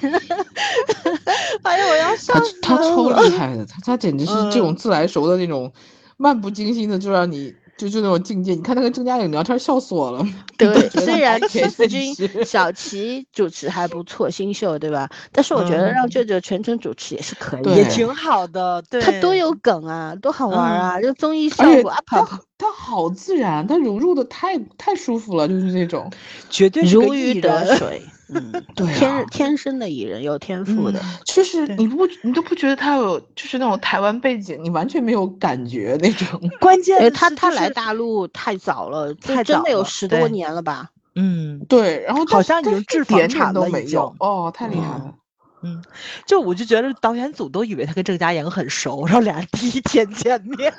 [1.63, 5.73] 哎呀，我要笑他死他超了厉害的，他他简直是这种嗯自来熟的那种，
[6.17, 8.53] 漫不经心的就让你就就那种境界。
[8.53, 10.23] 你看他跟郑嘉颖聊天，笑死我了。
[10.57, 12.15] 对， 虽然还可以齐思君、
[12.45, 15.09] 小齐主持还不错，新秀对吧？
[15.31, 21.01] 但是我觉得让嗯舅舅全程主持也是可以的，也挺好的，对，他多有梗啊，多好玩儿啊！
[21.01, 22.21] 就综艺效果啊，他
[22.57, 26.09] 他好自然，他融入的太太舒服了，就是那种。
[26.49, 28.01] 绝对如鱼，得水，
[28.33, 30.99] 嗯，对啊天天生的艺人，有天赋的。
[30.99, 36.39] 嗯就是对你不你都不觉得他有就是那种台湾背景，你完全没有感觉那种。
[36.59, 40.89] 关键是就是他他来大陆太早了，就太真的有十多年了吧？
[41.15, 45.15] 嗯，对，然后好像已但是一经制房点点产都没有哦，太厉害嗯了。
[45.63, 45.83] 嗯，
[46.25, 50.73] 就我就觉得导演组都以为他跟郑嘉颖很熟，然后俩人第一天见面，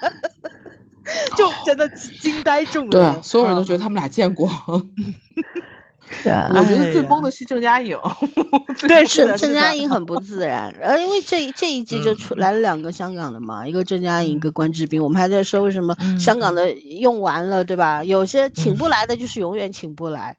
[1.36, 1.88] 就真的
[2.20, 2.90] 惊呆众人。
[2.90, 4.48] 对，啊所有人都觉，得他们俩见过。
[6.22, 7.98] 对啊我觉得最崩的是郑嘉颖。
[8.86, 15.02] 对，是郑的，郑嘉颖很不自然，呃，因为这这一季就出来了两个香港的嘛，一个郑嘉颖，一个关智斌。
[15.02, 18.04] 我们还在说为什么嗯香港的用完了，对吧？
[18.04, 20.36] 有些请不来的就是永远请不来，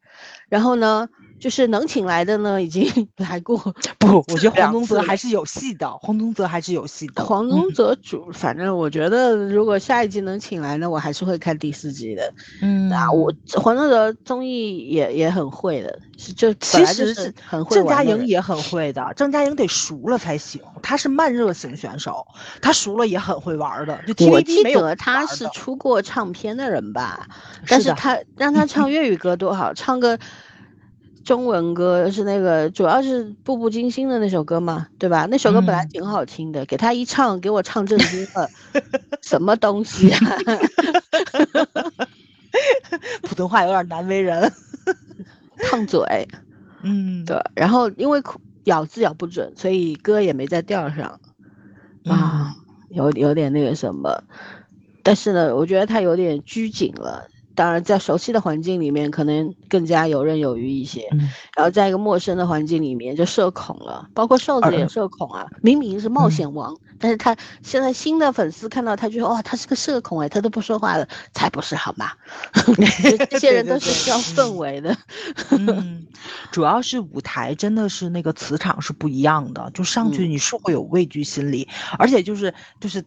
[0.47, 1.09] 然后呢，
[1.43, 3.57] 就是能请来的呢已经 来过。
[3.99, 7.25] 不，我觉得黄宗泽还是有戏的，黄宗泽还是有戏的。
[7.25, 12.33] 黄宗泽主，反正我觉得如果下一季能请来呢，我还是会看第四季的。
[12.61, 20.61] 嗯啊，我黄宗泽综艺也也很会的，是就本其实是很会郑嘉颖也很会的，郑嘉颖得熟了才行。
[20.81, 22.25] 她是慢热型选手，
[22.61, 23.99] 她熟了也很会玩的。
[24.15, 27.27] 就我记得他是出过唱片的人吧，
[27.67, 30.17] 但是他让他唱粤语歌多好，唱个
[31.23, 35.25] 中文歌是那个主要是《步步惊心》的那首歌嘛，对吧？
[35.29, 38.49] 那首歌本来嗯挺好听的，给他一唱，给我唱震惊了，
[39.21, 40.19] 什么东西啊？
[43.23, 44.51] 普通话有点难为人。
[45.69, 46.27] 烫嘴，
[46.81, 48.21] 嗯，对，然后因为
[48.65, 51.19] 咬字咬不准，所以歌也没在调上
[52.05, 52.53] 啊，
[52.89, 54.23] 有有点那个什么，
[55.03, 57.27] 但是呢，我觉得他有点拘谨了。
[57.55, 61.07] 当然，在熟悉的环境里面，可能更加游刃有余一些。
[61.11, 64.09] 嗯然后在一个陌生的环境里面，就社恐了。
[64.13, 72.11] 包括瘦子也社恐啊，明明是冒嗯险王，但是他现在新的粉丝看到他就说，哇，他是个社恐哎，他都不说话了，才不是好吗？
[73.03, 74.97] 这这些人都是需要氛围的。
[75.51, 76.07] 嗯，
[76.51, 81.67] 主要是舞台真的是那个磁场是不一样的，就上去嗯你是会有畏惧心理，
[81.99, 83.03] 而且就是就是。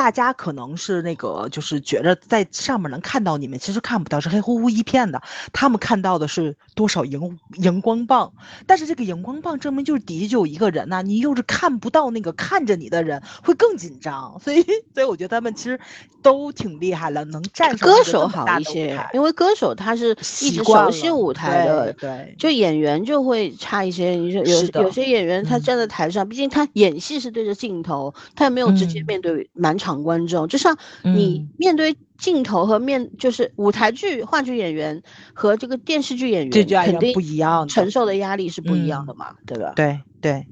[0.00, 5.20] 大家可能是那个，就是觉着在上面能看到你们，其实看不到，是黑乎乎一片的。
[5.52, 8.32] 他们看到的是多少荧荧光棒，
[8.66, 14.40] 但是这个荧光棒证明就是底下就有一个人呐、你又是看不到那个看着你的人，会更紧张。
[14.42, 15.78] 所以，所以我觉得他们其实
[16.22, 24.12] 都挺厉害了，能站上歌手好一些，因为歌手他是一直熟悉舞台的，对对就演员就会差一些。
[24.12, 30.48] 你说有有些演员他嗯站在台上，毕竟他演戏是对着镜头，他也没有直接嗯面对满场观众。
[30.48, 39.72] 就像你嗯面对镜头和面就是舞台剧话剧演员和这个电视剧演员，这就肯定不一样承受的压力是不一样嗯的嘛，对吧？
[39.76, 40.46] 对对，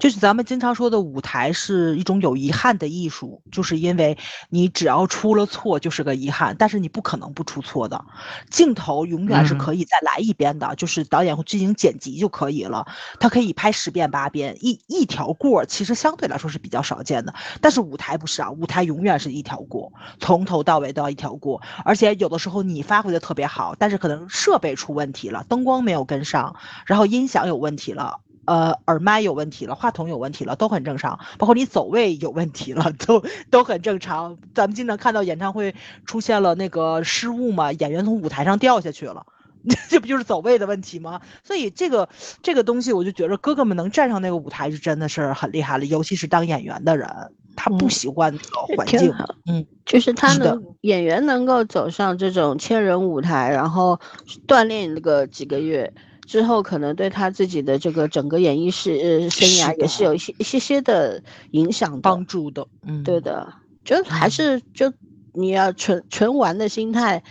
[0.00, 4.18] 就是咱们经常说的舞台是一种有遗憾的艺术，就是因为
[4.50, 8.04] 你只要出了错就是个遗憾，但是你不可能不出错的。
[8.50, 12.84] 镜头永远是嗯可以再来一遍的，就是导演会进行剪辑就可以了，
[13.20, 17.32] 他可以拍十遍八遍，一一条过其实相对来说是比较少见的。
[17.60, 26.56] 但是舞台不是啊，舞台永远是一条过，从头到尾都要一条过，而且有的时候你发挥的特别好，但是可能设备出问题了，灯光没有跟上，
[26.86, 28.18] 然后音响有问题了。
[28.44, 31.18] 呃，耳麦有问题了，话筒有问题了，都很正常。
[31.38, 34.36] 包括你走位有问题了，都都很正常。
[34.54, 35.74] 咱们经常看到演唱会
[36.04, 39.24] 出现了那个失误嘛，演员从舞台上掉下去了，
[39.88, 41.20] 这不就是走位的问题吗？
[41.44, 42.08] 所以这个
[42.42, 47.08] 这个东西，我就觉得哥哥们能站上那个舞台是真的是很厉害了，尤其是当演员的人，
[47.54, 49.14] 他不嗯习惯那个环境。
[49.46, 54.00] 嗯，就是他能演员能够走上这种千人舞台，然后
[54.48, 55.92] 锻炼那个几个月
[56.24, 62.24] 之后，可能对他自己的这个整个演艺事呃生涯也是有一些一些些的影响的帮。
[62.26, 62.66] 助的。
[62.86, 63.52] 嗯，对的，
[63.84, 64.92] 就还嗯是就
[65.32, 67.22] 你要纯纯玩的心态，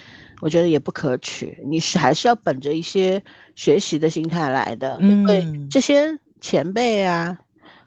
[0.42, 1.58] 我觉得也不可取。
[1.66, 3.24] 你是还是要本着一些
[3.56, 7.38] 学习的心态来的，因为嗯这些前辈啊、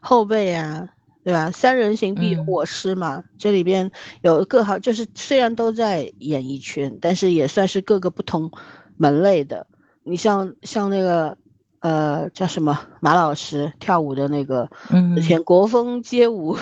[0.01, 0.89] 后辈啊，
[1.23, 1.51] 对吧？
[1.51, 3.23] 三人行必有嗯我师嘛。
[3.39, 3.91] 这里边
[4.23, 8.51] 有各行，就是虽然都在演艺圈，但是也算是各个不同
[8.97, 9.67] 门类的。
[10.05, 11.37] 你像像那个
[11.81, 16.57] 呃叫什么马老师跳舞的那个，嗯之前国风街舞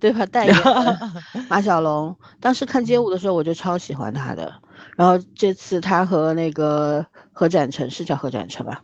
[0.00, 0.24] 对吧？
[0.26, 0.56] 代言
[1.50, 4.54] 马小龙，当时看街舞的时候我就超喜欢他的。
[4.96, 8.82] 然后这次他和那个何展成是叫何展成吧？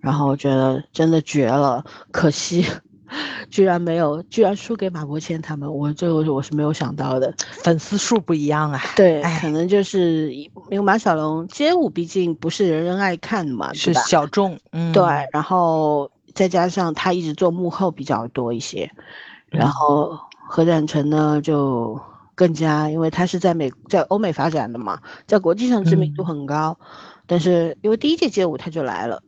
[0.00, 2.64] 然后我觉得真的绝了，可惜
[3.50, 7.32] 居然没有，居然输给马国谦他们，我这个我是没有想到的。
[7.62, 8.80] 粉丝数不一样啊。
[8.94, 13.92] 对，哎可能就是因为马小龙街舞毕竟不是人人爱看嘛，是？
[13.94, 14.58] 小众。
[14.72, 18.90] 嗯，对，然后再加上他一直做幕后比较多一些，
[19.48, 22.00] 然嗯后何展成呢就
[22.34, 26.78] 更加，因为他是在美在欧美发展的嘛，在国际上知名度嗯很高，
[27.26, 29.22] 但是因为第一届街舞他就来了。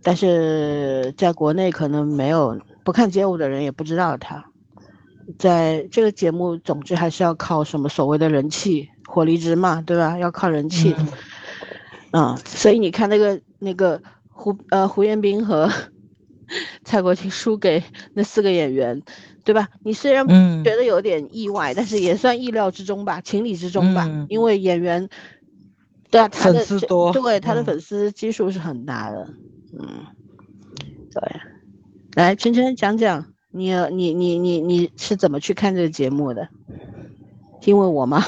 [0.00, 2.58] 但是在国内可能没有
[2.88, 4.46] 不看街舞的人也不知道他。
[5.38, 10.16] 在这个节目，总之还是要靠什么所谓的人气、火力值嘛，对吧？
[10.16, 10.96] 要靠人气。
[12.12, 15.70] 嗯，所以你看那个那个胡呃胡彦斌和
[16.82, 17.84] 蔡国庆输给
[18.14, 19.02] 那四个演员，
[19.44, 19.68] 对吧？
[19.84, 20.26] 你虽然
[20.64, 25.06] 觉得有点意外，但是也算意料之中吧，情理之中吧，因为演员
[26.10, 26.64] 对啊，他的
[27.12, 29.28] 对他的粉丝基数是很大的。
[29.78, 30.06] 嗯，
[31.12, 31.40] 对，
[32.18, 33.26] 来晨晨讲讲。
[33.52, 36.48] 你你你你你是怎么去看这个节目的？
[37.62, 38.24] 因为我吗？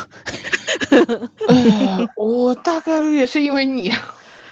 [2.14, 3.92] 我大概率也是因为你，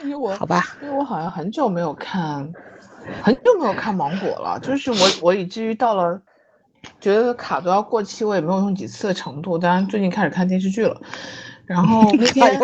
[0.03, 2.53] 因为我好吧，因为我好像很久没有看，
[3.23, 4.59] 很久没有看芒果了。
[4.61, 6.21] 就是我我以至于到了
[7.01, 9.57] 觉得卡都要过期，我也没有用几次的程度。
[9.57, 11.01] 当然最近开始看电视剧了，
[11.65, 12.61] 然后那 天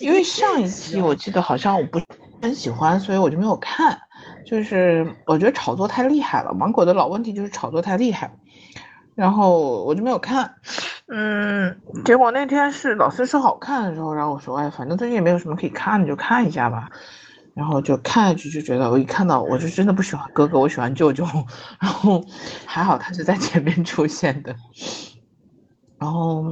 [0.00, 1.98] 因为上一期我记得好像我不
[2.42, 3.98] 很喜欢，所以我就没有看。
[4.44, 8.30] 就是我觉得炒作太厉害了，芒果的老问题就是炒作太厉害，
[9.14, 10.54] 然后我就没有看，
[11.08, 16.88] 嗯，结果那天是老师说好看的时候，然后我说，哎，反正最近也没有什么可以看的，就看一下吧，
[17.54, 21.24] 然后就看下去，就觉得我一看到我就真的不喜欢哥哥，我喜欢舅舅，
[21.80, 22.24] 然后
[22.64, 24.54] 还好他是在前面出现的，
[25.98, 26.42] 然后，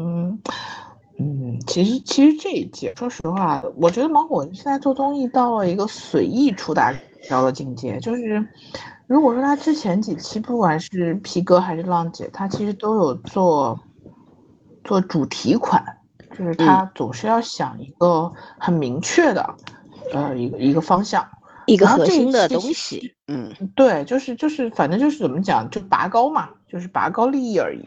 [1.59, 6.95] 嗯，其实其实这一届，说实话，我觉得芒果现在做综艺到了一个随意出大。
[7.29, 8.47] 招的境界就是，
[9.09, 13.79] 如果说他之前几期不管是皮哥还是浪姐，他其实都有做
[14.85, 15.85] 做主题款，
[16.31, 19.55] 就是他总是要想一个很明确的，
[20.15, 21.29] 呃，一个一个方向，
[21.67, 23.13] 一个核心的东西。
[23.27, 27.85] 嗯，对，就是就是，反正就是怎么讲，就拔高嘛，就是拔高利益而已。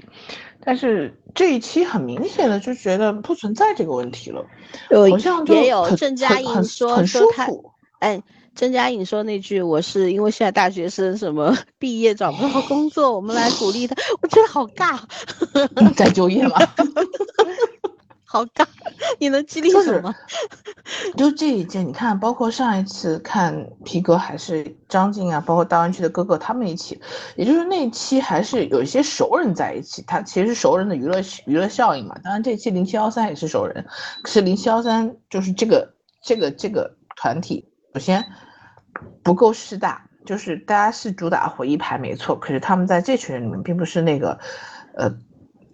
[0.64, 4.45] 但是这一期很明显的就觉得不存在这个问题了，
[4.89, 8.22] 好像也有郑嘉颖说舒服，哎。
[8.53, 14.99] 郑嘉颖说那句：“我是因为现在大学生什么 毕业找不到工作，我们来鼓励他。”我觉得好尬，
[15.95, 16.57] 再就业嘛，
[18.32, 18.65] 好尬。
[19.19, 20.15] 你能激励什么？
[21.17, 27.01] 就这一届，你看，包括上一次看皮哥还是张晋啊，包括大湾区的哥哥他们一起，
[27.36, 30.01] 也就是那期还是有一些熟人在一起。
[30.07, 32.17] 他其实是熟人的娱乐娱乐效应嘛。
[32.23, 33.86] 当然这期零七幺三也是熟人，
[34.23, 37.67] 可是零七幺三就是这个这个这个团体。
[37.93, 38.25] 首先
[39.21, 44.39] 不够势大，就是大家是主打回忆牌没错，可是他们在这群人里面并不是那个，
[44.95, 45.11] 呃，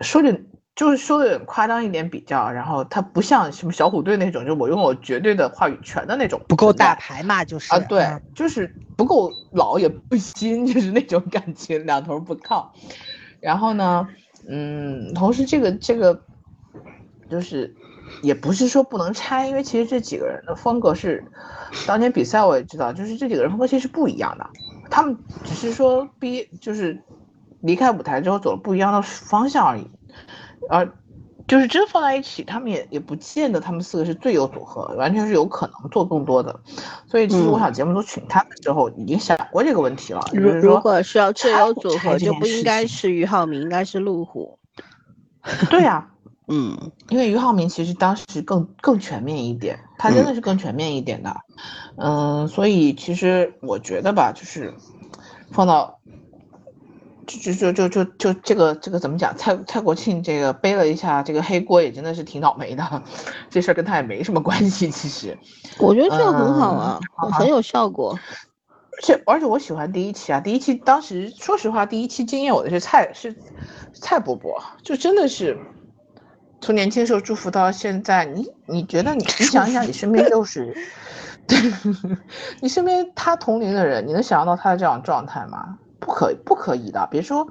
[0.01, 0.41] 说的，
[0.77, 12.71] 就是说的有点夸张一点比较，然后他不像什么小虎队那种，就我拥有绝对的话语权的那种，不够大牌嘛，就是啊，对，就是不够老也不新， 就是那种感情，两头不靠。
[13.41, 14.07] 然后呢，
[14.47, 16.21] 嗯，同时这个这个
[17.29, 17.75] 就是。
[18.21, 21.21] 也不是说不能拆，因为其实这几个人的风格是，
[21.85, 24.49] 当年比赛我也知道，就是这几个人风格其实是不一样的，
[24.89, 26.97] 他们只是说逼就是
[27.59, 29.85] 离开舞台之后走了不一样的方向而已，
[30.69, 30.89] 而
[31.47, 36.59] 就是真放在一起，他们也也不见得他们四个是最有组合，完全是有可能做更多的，
[37.09, 44.59] 所以其实我想节目组请他的时候已经想过这个问题了，就是如果是要最有组合，就不应该是俞灏明，应该是陆虎，
[45.69, 46.09] 对呀。
[46.49, 51.35] 嗯，因为俞灏明其实当时更更全面一点，他真的是更全面一点的，
[51.97, 54.73] 嗯，所以其实我觉得吧，就是
[55.51, 55.99] 放到
[57.27, 63.03] 就就就就就这个这个怎么讲，蔡蔡国庆这个背了一下这个黑锅，也真的是挺倒霉的，
[63.49, 65.37] 这事儿跟他也没什么关系，其实
[65.77, 66.99] 我觉得这个很好啊，
[67.37, 68.17] 很有效果，
[68.97, 73.35] 而且而且我喜欢第一期啊，第一期当时说实话，第一期惊艳我的是蔡是
[73.93, 75.57] 蔡伯伯，就真的是。
[76.59, 80.75] 从年轻时候祝福到现在，你你觉得你你想一想，你身边就是
[82.61, 85.77] 你身边他同龄的人，你能想象到他的这种状态吗？
[85.99, 87.47] 不可不可以的，别说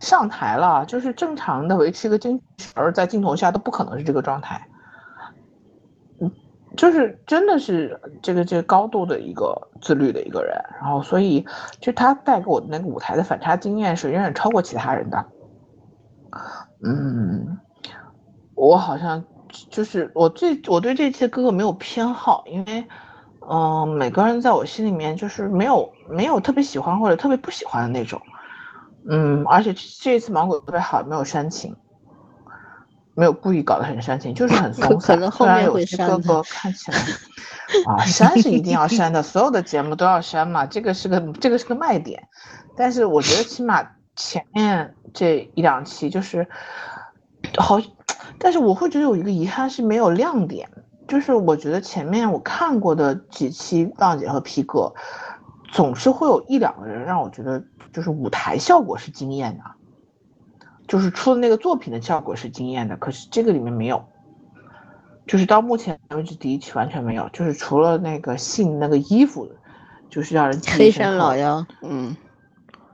[0.00, 4.66] 上台了，就是正常的维持一个精神，在镜头下都不可能是这个状态。
[6.20, 6.30] 嗯，
[6.76, 11.46] 就是真的是这个这个高度的一个自律的一个人，然后所以
[11.80, 15.26] 就他带给我的那个舞台的反差经验是远远超过其他人的。
[16.84, 17.58] 嗯。
[18.56, 19.24] 我好像
[19.70, 22.86] 就是我最我对这些哥哥没有偏好，因为，
[23.48, 28.20] 嗯，每个人在我心里面就是没有没有特别喜欢或者特别不喜欢的那种，
[29.08, 31.76] 嗯，而且这次芒果特别好，没有煽情，
[33.14, 35.30] 没有故意搞得很煽情，就是很松散。
[35.30, 36.98] 虽然有些哥哥看起来，
[37.86, 42.28] 啊，删是一定要删的， 所有的节目都要删嘛，这个是个这个是个卖点，
[42.76, 43.86] 但是我觉得起码
[44.16, 46.46] 前面这一两期就是
[47.58, 47.80] 好。
[48.42, 50.66] 但是我会觉得有一个遗憾是没有亮点，
[51.06, 54.94] 就是我觉得前面我看过的几期浪姐和皮哥，
[55.70, 57.62] 总是会有一两个人让我觉得
[57.92, 59.64] 就是舞台效果是惊艳的，
[60.88, 64.04] 就是出的那个作品的效果是惊艳的，可是这个里面没有，
[65.26, 69.48] 就是到目前为止第一期完全没有，就是除了那个信那个衣服，
[70.08, 72.16] 就是让人黑山老妖，嗯，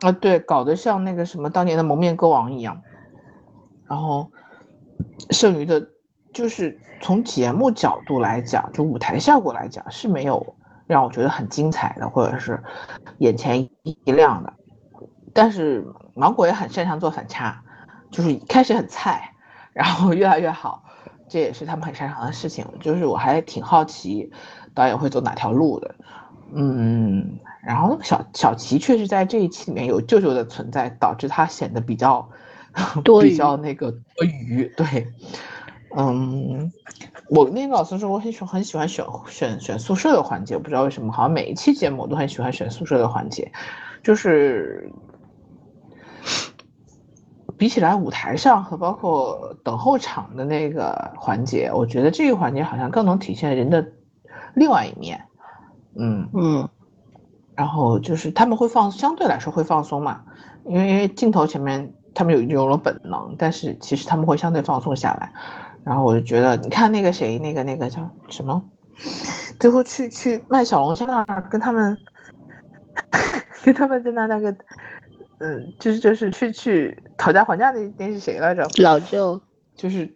[0.00, 2.82] 啊，对，搞得像那个什么当年的蒙面歌王一样，
[3.86, 4.30] 然后
[5.30, 5.88] 剩余的，
[6.32, 10.54] 就是从节目角度来讲，就舞台效果来讲是没有
[10.86, 12.62] 让我觉得很精彩的，或者是
[13.18, 14.52] 眼前一亮的。
[15.32, 15.84] 但是
[16.14, 17.62] 芒果也很擅长做反差，
[18.10, 19.32] 就是一开始很菜，
[19.72, 20.84] 然后越来越好，
[21.28, 22.64] 这也是他们很擅长的事情。
[22.80, 24.32] 就是我还挺好奇
[24.72, 25.94] 导演会走哪条路的，
[26.54, 32.26] 嗯，然后小小齐确实在这一期里面有舅舅的存在，导致他显得比较
[33.04, 34.64] 多比较那个多余。
[34.76, 35.12] 对，
[35.94, 36.72] 嗯，
[37.30, 43.52] 我那个老师说我很喜很喜欢选选选宿舍的环节，不知道为什么，好像每一期节目我都很喜欢选宿舍的环节，
[44.02, 44.90] 就是
[47.56, 53.92] 比起来舞台上和包括等候场的那个环节，我觉得这个环节好像更能体现人的
[54.54, 55.24] 另外一面。
[55.94, 56.68] 嗯嗯，
[57.54, 60.24] 然后就是他们会放，相对来说会放松嘛，
[60.66, 65.32] 因为因为镜头前面他们有有了本能，但是其实他们会相对放松下来。
[65.86, 68.60] 然后我就觉得，你看那个谁，那个那个叫什么，
[69.60, 71.96] 最后去去卖小龙虾那儿跟他们，
[73.62, 74.50] 跟他们在那那个，
[75.38, 78.68] 嗯，就是就是去去讨价还价那那是谁来着？
[78.82, 79.40] 老舅，
[79.76, 80.12] 就是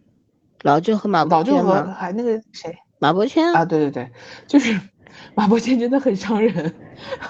[0.63, 1.81] 老舅和马伯老舅和？
[1.93, 3.63] 还那个谁马伯骞啊？
[3.63, 4.11] 对对对，
[4.47, 4.77] 就是
[5.35, 6.75] 马伯骞真的很伤人，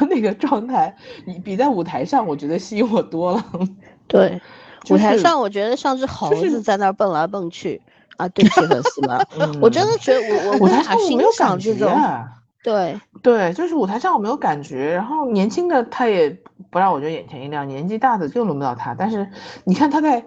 [0.09, 0.95] 那个状态，
[1.27, 3.45] 你比在舞台上我觉得吸引我多了。
[4.09, 4.41] 对，
[4.83, 7.79] 就是舞台上我觉得像只猴子在那儿蹦来蹦去
[8.21, 9.27] 啊，对不起粉丝们，
[9.59, 12.27] 我真的觉得我我舞台上我没有感觉啊。
[12.63, 16.29] 对，对，就是舞台上我没有感觉，然后年轻的他也
[16.69, 18.93] 不让我觉得眼前一亮，年纪大的就轮不到他。
[18.93, 19.27] 但是
[19.63, 20.23] 你看他在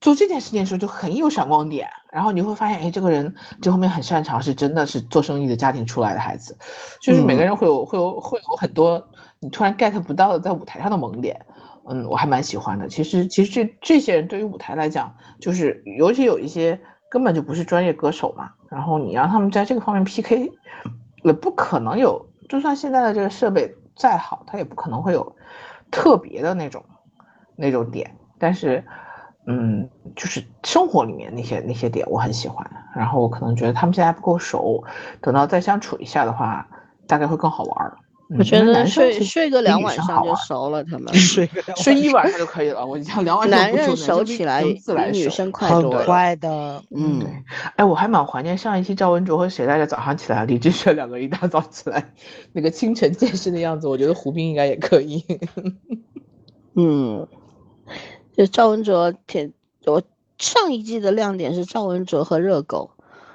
[0.00, 6.58] 做这件事情的时候就很有闪光点，然后你会发现，哎，这个人这后面很擅长，是真的是做生意的家庭出来的孩子，
[7.00, 9.08] 就是每个人会有会有会有很多
[9.38, 11.40] 你突然 get 不到的在舞台上的萌点。
[11.88, 12.88] 嗯，我还蛮喜欢的。
[12.88, 16.80] 其实其实这这些人对于舞台来讲，就是尤其有一些
[17.10, 20.50] 根本就不是专业歌手嘛，然后你让他们在这个方面 PK。
[21.22, 25.36] 也不可能有，就算现在的这个设备再好，它也不可能会有
[25.90, 26.82] 特别的那种
[27.56, 28.16] 那种点。
[28.38, 28.82] 但是，
[29.46, 29.86] 嗯，
[30.16, 32.66] 就是生活里面那些那些点我很喜欢。
[32.96, 34.82] 然后我可能觉得他们现在还不够熟，
[35.20, 36.66] 等到再相处一下的话，
[37.06, 37.98] 大概会更好玩儿。
[38.38, 42.86] 我觉得睡睡个两晚上就熟了，他 们睡个睡一晚上就可以了。
[42.86, 44.80] 我讲两晚上男人熟起来比
[45.12, 46.04] 女生快很多了。
[46.04, 47.28] 快的，嗯，对，
[47.76, 52.12] 哎，我还蛮怀念上一期赵文卓和谁来着早上起来，李志炫两个一大早起来，
[52.52, 55.24] 那个清晨健身的样子，我觉得胡兵应该也可以。
[56.76, 57.26] 嗯，
[58.36, 59.52] 就赵文卓挺，
[59.86, 60.00] 我
[60.38, 62.92] 上一季的亮点是赵文卓和热狗，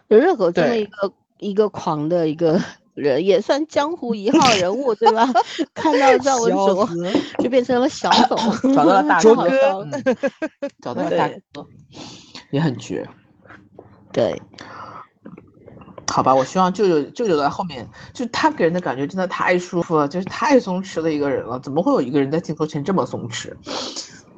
[0.10, 2.62] 就热狗真的一个一个狂的一个
[2.96, 5.28] 人，也算江湖一号人物，对吧？
[5.76, 6.90] 看到赵文笑卓
[7.40, 8.38] 就变成了小董，
[8.74, 9.36] 找到了大哥
[10.82, 11.68] 找到了大哥，
[12.52, 13.08] 也很绝。
[14.12, 14.42] 对，
[16.08, 21.60] 好吧，我希望舅舅舅舅在后面，就是他给人的感觉真的太舒服了，就是太松弛的一个人了。
[21.60, 23.54] 怎么会有一个人在镜头前这么松弛？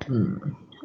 [0.10, 0.36] 嗯，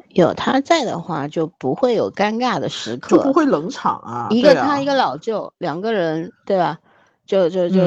[0.09, 4.27] 有他在的话就不会有尴尬的时刻，就不会冷场啊。
[4.29, 6.77] 一个他一个老舅，两个人对吧？
[7.25, 7.81] 就就就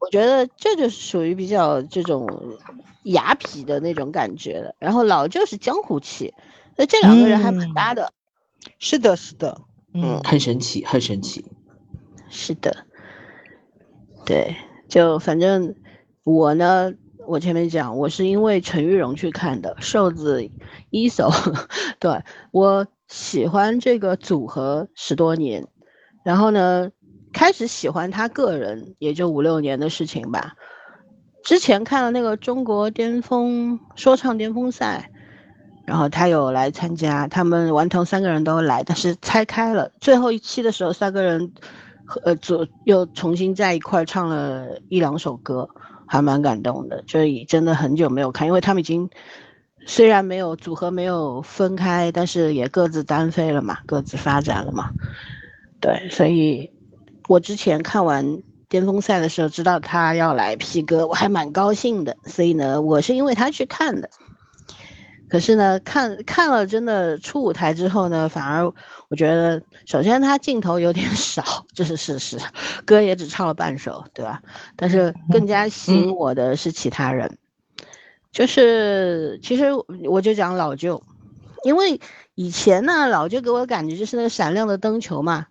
[0.00, 2.28] 我觉得这就是属于比较这种
[3.04, 4.74] 雅痞的那种感觉的。
[4.78, 6.32] 然后老舅是江湖气，
[6.76, 8.12] 那这两个人还蛮搭的。
[8.78, 9.60] 是的，是的，
[9.94, 11.44] 嗯，很神奇，很神奇。
[12.28, 12.84] 是的，
[14.24, 14.56] 对，
[14.88, 15.74] 就反正
[16.24, 16.92] 我呢，
[17.26, 20.50] 我前面讲，我是因为陈玉蓉去看的，瘦子
[20.90, 21.30] 一手，
[22.00, 25.68] 对我喜欢这个组合十多年，
[26.24, 26.90] 然后呢，
[27.36, 30.54] 开始喜欢他个人也就五六年的事情吧。
[31.44, 35.10] 之前看了那个中国巅峰说唱巅峰赛，
[35.84, 39.92] 然后他有来参加，他们顽童三个人都来，但是拆开了。
[40.00, 41.52] 最后一期的时候，三个人
[42.06, 45.68] 和呃组又重新在一块唱了一两首歌，
[46.06, 47.04] 还蛮感动的。
[47.06, 49.10] 所以真的很久没有看，因为他们已经
[49.86, 54.88] 虽然没有组合没有分开，但是也各自单飞了嘛，各自发展了嘛。
[55.82, 56.70] 对，所以
[57.28, 62.16] 我之前看完巅峰赛的时候，知道他要来 P 哥，我还蛮高兴的。
[62.24, 64.08] 所以呢，我是因为他去看的。
[65.28, 68.72] 可是呢，看看了真的出舞台之后呢，反而
[69.08, 72.38] 我觉得，首先他镜头有点 少，这是事实，
[72.84, 74.40] 歌也只唱了半首，对吧？
[74.76, 77.38] 但是更加吸引我的是其他人，
[78.30, 79.64] 就是其实
[80.08, 81.02] 我就讲老舅，
[81.64, 82.00] 因为
[82.36, 85.46] 以前呢，老舅给我的感觉就是那个闪亮的灯球嘛，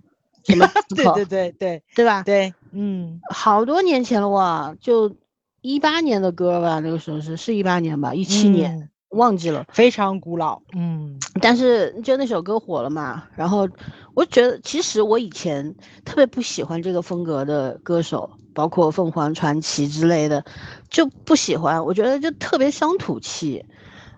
[0.45, 2.23] 什么 对对对对对吧？
[2.23, 5.15] 对，嗯，好多年前了哇，就
[5.61, 8.77] 一八年的歌吧，那个时候是是一八年吧，一七年。
[8.79, 11.17] 嗯忘记了，非常古老，嗯。
[11.39, 13.69] 但是就那首歌火了嘛，然后
[14.13, 15.73] 我觉得其实我以前
[16.03, 20.43] 特别不喜欢这个风格的歌手，包括凤凰传奇之类的，
[20.89, 23.65] 就不喜欢，我觉得就特别乡土气。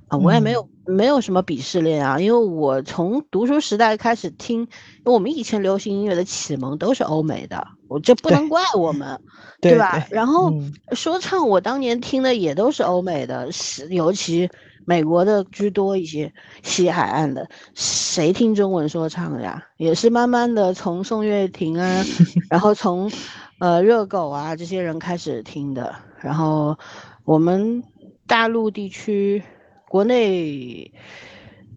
[0.07, 4.67] 啊，我也没有、没有什么鄙视链啊，因为我从读书时代开始听，
[5.03, 9.19] 我们以前流行音乐的启蒙都是欧美的，我这不能怪我们，
[9.61, 10.07] 对吧？
[10.09, 14.49] 然后嗯说唱我当年听的也都是欧美的，是尤其
[14.85, 16.31] 美国的居多一些，
[16.63, 19.61] 西海岸的，谁听中文说唱呀？
[19.75, 22.05] 也是慢慢的从宋岳庭啊，
[22.49, 23.11] 然后从
[23.59, 26.77] 呃热狗啊这些人开始听的，然后
[27.25, 27.83] 我们
[28.25, 29.43] 大陆地区
[29.89, 30.91] 国内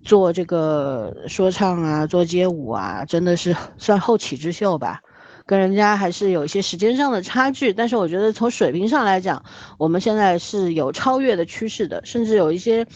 [0.03, 5.01] 做这个说唱啊，做街舞啊，真的是 算后起之秀吧。
[5.47, 9.45] 跟人家还是有一些时间上的差距，但是我觉得从水平上来讲，
[9.79, 12.87] 我们现在是有超越的趋势的，甚至有一些，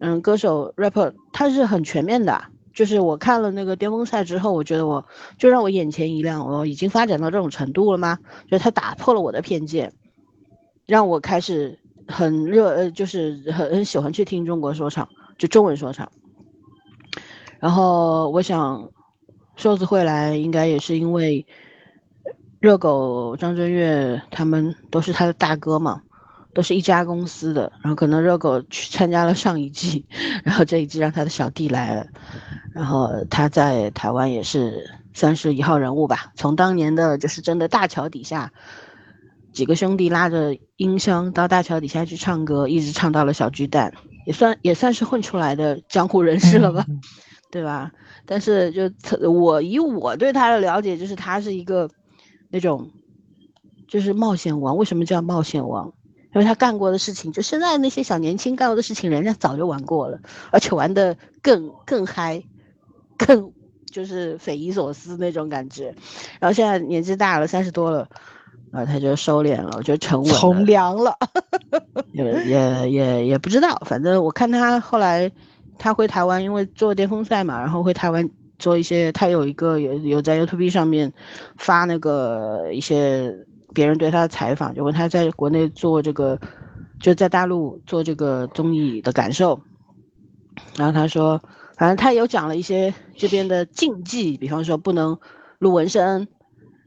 [0.00, 2.44] 嗯，歌手 rapper 他是很全面的。
[2.74, 5.06] 就是我看了那个巅峰赛之后，我觉得我
[5.38, 8.18] 就让我眼前一亮，我已经发展到这种程度了吗？
[8.50, 9.94] 就他打破了我的偏见，
[10.84, 11.78] 让我开始
[12.08, 16.10] 很热，呃，就是很很喜欢去听中国说唱，就中文说唱。
[17.58, 18.90] 然后我想，
[19.56, 21.46] 瘦子会来应该也是因为。
[22.58, 26.02] 热狗、张震岳他们都是他的大哥嘛，
[26.54, 27.70] 都是一家公司的。
[27.82, 30.04] 然后可能热狗去参加了上一季，
[30.42, 32.06] 然后这一季让他的小弟来了。
[32.72, 36.32] 然后他在台湾也是算是一号人物吧。
[36.34, 38.50] 从当年的就是真的大桥底下，
[39.56, 43.94] 几个兄弟拉着音箱到大桥底下去唱歌，一直唱到了小巨蛋，
[44.26, 47.00] 也算也算是混出来的江湖人士了吧，嗯
[47.50, 47.90] 对吧？
[48.26, 51.88] 但是就我以我对他的了解，就是他是一个。
[52.48, 52.90] 那种
[53.88, 55.92] 就是冒险王，为什么叫冒险王？
[56.32, 60.20] 因为他干过的事情，就现在那些小年轻干过的事情，人家早就玩过了，
[60.52, 62.44] 而且玩的更更嗨，
[63.18, 63.52] 更
[63.90, 65.94] 就是匪夷所思那种感觉。
[66.38, 68.08] 然后现在年纪大了，三十多了，
[68.72, 71.16] 然后他就收敛了，我觉得沉稳了，从良了，
[72.12, 75.30] 也也也也不知道，反正我看他后来
[75.78, 78.28] 他回台湾，因为做巅峰赛嘛，然后回台湾。
[78.58, 81.12] 做一些，他有一个有有在 YouTube 上面
[81.58, 83.30] 发那个一些
[83.74, 86.40] 别人对他的采访，就问他在国内做这个，
[86.98, 89.60] 就在大陆做这个综艺的感受。
[90.74, 91.38] 然后他说，
[91.76, 95.18] 反正他有讲了一些这边的禁忌，比方说不能
[95.58, 96.26] 录纹身，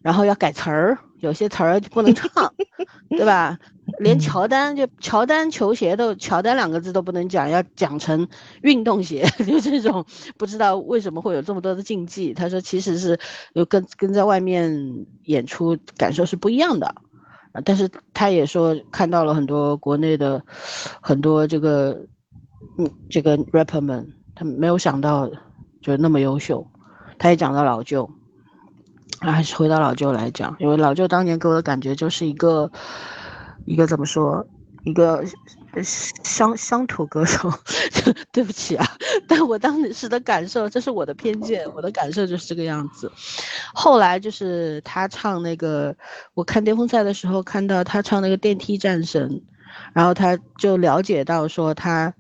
[0.02, 2.54] 然后要改词儿，有些词儿不能唱，
[3.10, 3.58] 对吧？
[4.00, 8.28] 连乔丹就乔丹球鞋都乔丹两个字都不能讲，要讲成
[8.62, 10.06] 运动鞋， 就这种
[10.38, 12.34] 不知道为什么会有这么多的禁忌。
[12.34, 13.20] 他说其实是
[13.54, 16.88] 有跟跟在外面演出感受是不一样的，
[17.52, 20.44] 啊，但是他也说看到了很多国内的
[21.02, 22.06] 很多这个
[22.78, 25.30] 嗯这个 rapper 们，他没有想到
[25.82, 26.66] 就那么优秀。
[27.18, 28.12] 他也讲到老舅，啊，
[29.20, 32.72] 还是回到老舅来讲，因为老舅当年给我的感觉就是一个。
[33.66, 34.44] 一个怎么说？
[34.84, 35.24] 一个
[35.84, 37.52] 乡乡土歌手，
[38.32, 38.86] 对不起啊，
[39.28, 43.12] 但我当时的感受，这是我的偏见，我的感受就是这个样子。
[43.74, 45.96] 后来就是他唱那个，
[46.34, 49.40] 我看巅峰赛的时候看到他唱那个电梯战神，
[49.94, 52.12] 然后他就了解到说他，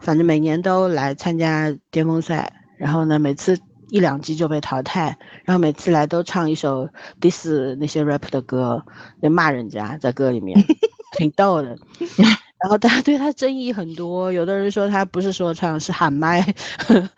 [0.00, 3.56] 反正每年都来参加巅峰赛，然后呢每次
[3.88, 6.88] 一两季就被淘汰，然后每次来都唱一首
[7.20, 8.84] diss 那些 rap 的歌，
[9.22, 10.58] 就骂人家在歌里面。
[11.16, 11.68] 挺逗的，
[12.60, 16.44] 然后大家对他争议很多，有的人说他不是说唱是喊麦，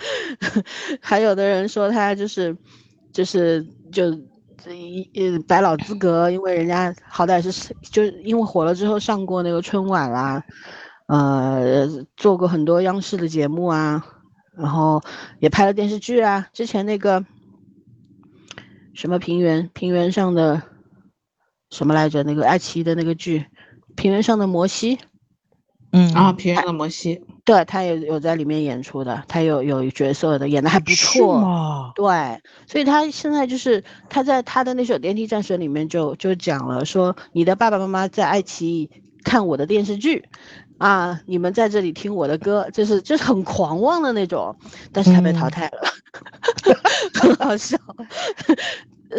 [1.00, 2.56] 还有的人说他就是
[3.12, 4.12] 就是就
[4.72, 10.40] 一百老资格，因为人家好歹是就是因为火了之后上过那个春晚啦，
[11.06, 14.04] 呃，做过很多央视的节目啊，
[14.59, 15.00] 然后
[15.38, 17.24] 也拍了电视剧啊，之前那个
[18.94, 20.62] 什么平原平原上的
[21.70, 23.46] 什么来着，那个爱奇艺的那个剧。
[23.96, 24.98] 平原上的摩西，
[25.90, 31.92] 嗯啊，平原的摩西，对他也有在里面演出的，他有有角色的，演的还不错。
[31.96, 38.90] 对，所以他现在就是他在他的那首《电梯战神》里面就就讲了，说你的爸爸妈妈在爱奇艺
[39.24, 40.28] 看我的电视剧，
[40.79, 44.57] 啊，你们在这里听我的歌，就是就是很狂妄的那种，
[44.93, 45.81] 但是他被淘汰了，
[47.14, 47.76] 很好笑。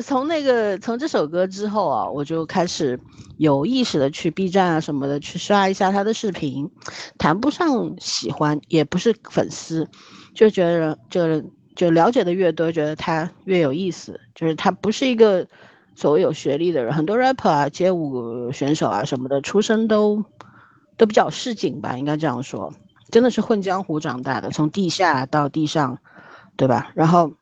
[0.03, 2.99] 从那个从这首歌之后啊，我就开始
[3.37, 6.69] 有意识的去 B 站啊什么的去刷一下他的视频，
[7.17, 9.89] 谈不上喜欢，也不是粉丝，
[10.35, 11.43] 就觉得就
[11.75, 14.19] 就了解的越多，觉得他越有意思。
[14.35, 15.47] 就是他不是一个
[15.95, 20.23] 所谓有学历的人，很多 rapper 啊、街舞选手啊什么的，出身都
[20.99, 22.71] 都比较市井吧，应该这样说，
[23.09, 25.97] 真的是混江湖长大的，从地下到地上，
[26.55, 26.91] 对吧？
[26.93, 27.33] 然后。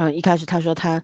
[0.00, 1.02] 嗯，一开始他说他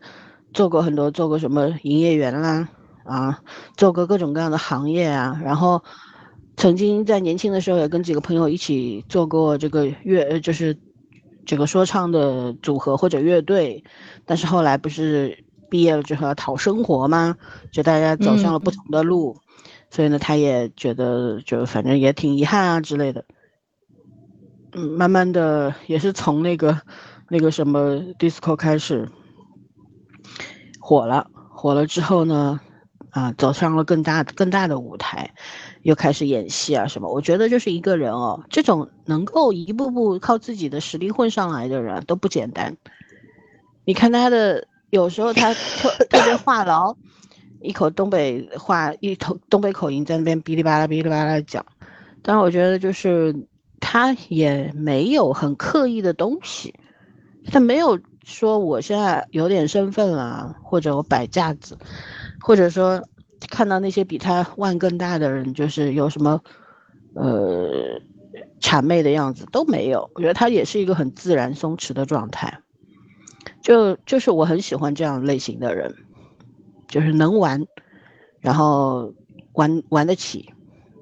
[0.52, 2.68] 做过很多，做过什么营业员啦，
[3.02, 3.40] 啊，
[3.76, 5.82] 做过各种各样的行业啊，然后
[6.56, 10.78] 曾经在年轻的时候也跟几个朋友一起做过这个乐，就是
[11.44, 13.82] 这个说唱的组合或者乐队，
[14.24, 17.34] 但是后来不是毕业了之后要讨生活吗？
[17.72, 19.36] 就大家走向了不同的路，
[19.94, 23.24] 所以呢，他也觉得就反正也挺遗憾啊之类的。
[24.72, 26.80] 嗯，慢慢的也是从那个。
[27.30, 29.08] 那个什么 disco 开始
[30.78, 32.60] 火了，火了之后呢，
[33.10, 35.32] 啊，走上了更大更大的舞台，
[35.82, 37.10] 又开始演戏啊什么。
[37.10, 42.76] 我觉得就是一个人哦，这种能够一步步靠自己的实力混上来的人都不简单。
[43.86, 46.94] 你看他的，有时候他特特别话痨，
[47.64, 51.64] 一口东北话，一头东北口音在那边哔哩吧啦哔哩吧啦讲，
[52.22, 53.34] 但我觉得就是
[53.80, 56.74] 他也没有很刻意的东西。
[57.46, 61.76] 他没有说我现在有点身份了，或者我摆架子，
[62.40, 63.02] 或者说
[63.50, 66.40] 看到那些比他腕更大的人，就是有什么
[67.14, 68.00] 呃
[68.60, 70.10] 谄媚的样子都没有。
[70.14, 72.60] 我觉得他也是一个很自然松弛的状态，
[73.60, 75.94] 就就是我很喜欢这样类型的人，
[76.94, 77.60] 就是能玩，
[78.40, 79.12] 然后
[79.54, 80.48] 玩玩得起，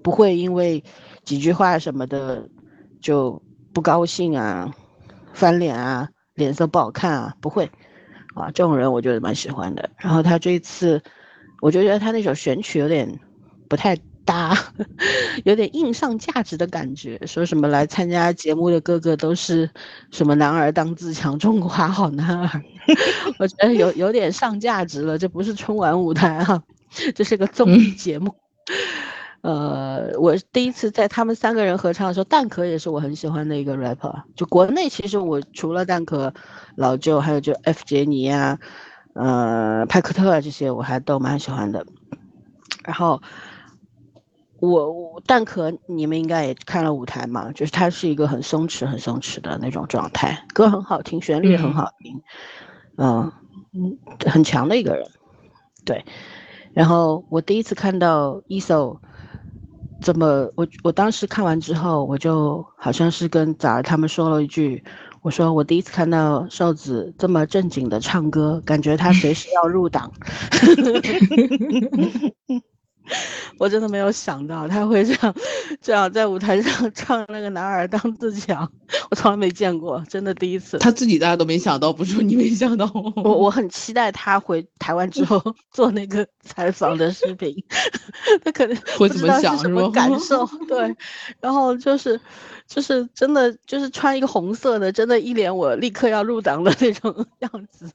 [0.02, 0.82] 不会因为
[1.22, 2.48] 几句话什么的
[3.02, 3.42] 就
[3.74, 4.74] 不高兴啊，
[5.34, 6.08] 翻脸啊。
[6.34, 7.70] 脸色不好看啊，不会，
[8.34, 9.90] 啊，这种人我觉得蛮喜欢的。
[9.98, 10.98] 然后他这一次，
[11.60, 13.20] 我就觉得他那首选曲有点
[13.68, 13.94] 不太
[14.24, 14.56] 搭，
[15.44, 17.20] 有点硬上价值的感觉。
[17.26, 19.68] 说什么来参加节目的哥哥都是
[20.10, 22.62] 什么男儿当自强，中华好男儿，
[23.38, 25.18] 我觉得有有点上价值了。
[25.18, 26.62] 这不是春晚舞台啊，
[27.14, 28.34] 这是个综艺节目。
[29.42, 34.22] 呃，我第一次在他们三个人合唱的时候，蛋壳也是我很喜欢的一个 rapper。
[34.36, 36.32] 就国内其实我除了蛋壳、
[36.76, 38.56] 老舅，还有就 F 杰尼啊，
[39.14, 41.84] 呃，派克特啊这些，我还都蛮喜欢的。
[42.84, 43.20] 然后
[44.68, 52.22] 我我蛋壳你们应该也看了舞台嘛，就是他是一个很松弛、很松弛的那种状态，歌很好听，旋律也很好听，
[52.96, 53.32] 嗯
[53.74, 55.04] 嗯，很强的一个人。
[55.84, 56.04] 对，
[56.72, 58.98] 然后我第一次看到 ESO。
[60.00, 64.82] 这么，我我当时看完之后，我就好像是跟崽儿他们说了一句，
[65.22, 70.12] 我说我第一次看到瘦子这么正经的唱歌，感觉他随时要入党。
[73.58, 75.34] 我真的没有想到他会这样，
[75.80, 78.70] 这样在舞台上唱那个男儿当自强，
[79.10, 80.78] 我从来没见过，真的第一次。
[80.78, 82.90] 他自己大家都没想到，不是你没想到。
[83.16, 87.54] 我我很期待他回台湾之后 做那个采访的视频，
[88.44, 90.46] 他可能会怎么想，什么感受？
[90.68, 90.96] 对，
[91.40, 92.20] 然后就是
[92.66, 97.90] 就是真的就是穿一个红色的，真的一脸我立刻要入党的那种样子。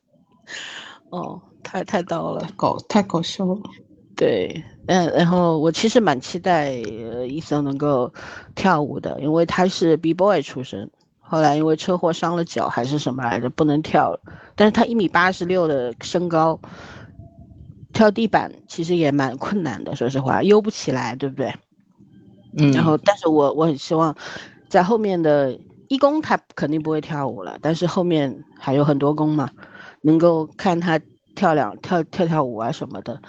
[1.09, 3.57] 哦，太太刀了，搞太搞笑了。
[4.17, 8.11] 对，嗯，然后我其实蛮期待伊森能够
[8.55, 10.89] 跳舞的，因为他是 B boy 出身，
[11.19, 14.19] 后来因为车祸伤了脚还是什么来着，不能跳了。
[14.55, 16.59] 但是他一米八十六的身高，
[17.93, 21.53] 跳地板其实也蛮困难的，说实话，悠不起来，对不对？
[22.57, 22.71] 嗯。
[22.71, 24.15] 然后，但是我我很希望，
[24.67, 25.59] 在后面的
[25.89, 29.51] 一公他肯定不会跳舞了，但是后面还有很多公嘛，
[30.01, 30.99] 能够看他
[31.35, 33.21] 跳两跳跳跳舞啊什么的。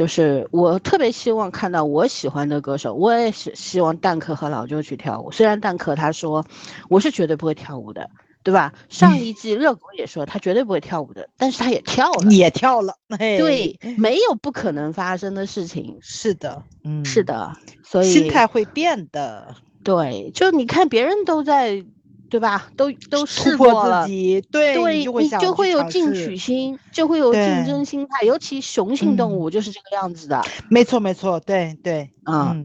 [0.00, 5.30] 就是我特别希望看到我喜欢的歌手，我也是希望蛋壳和老舅去跳舞。
[5.30, 6.42] 虽然蛋壳他说
[6.88, 8.08] 我是绝对不会跳舞的，
[8.42, 8.72] 对吧？
[8.88, 12.94] 上一季热狗也说他绝对不会跳舞的，但是他也跳了，也跳了。
[13.18, 15.98] 对，没有不可能发生的事情。
[16.00, 17.52] 是的，嗯，是的，
[17.84, 19.54] 所以心态会变的。
[19.84, 21.84] 对，就你看别人都在。
[22.30, 22.70] 对吧？
[22.76, 28.24] 都都试过了，对对，你就会有进取心，就会有竞争心态。
[28.24, 30.40] 尤其雄性动物就是这个样子的。
[30.70, 32.64] 没错，没错，对对，嗯，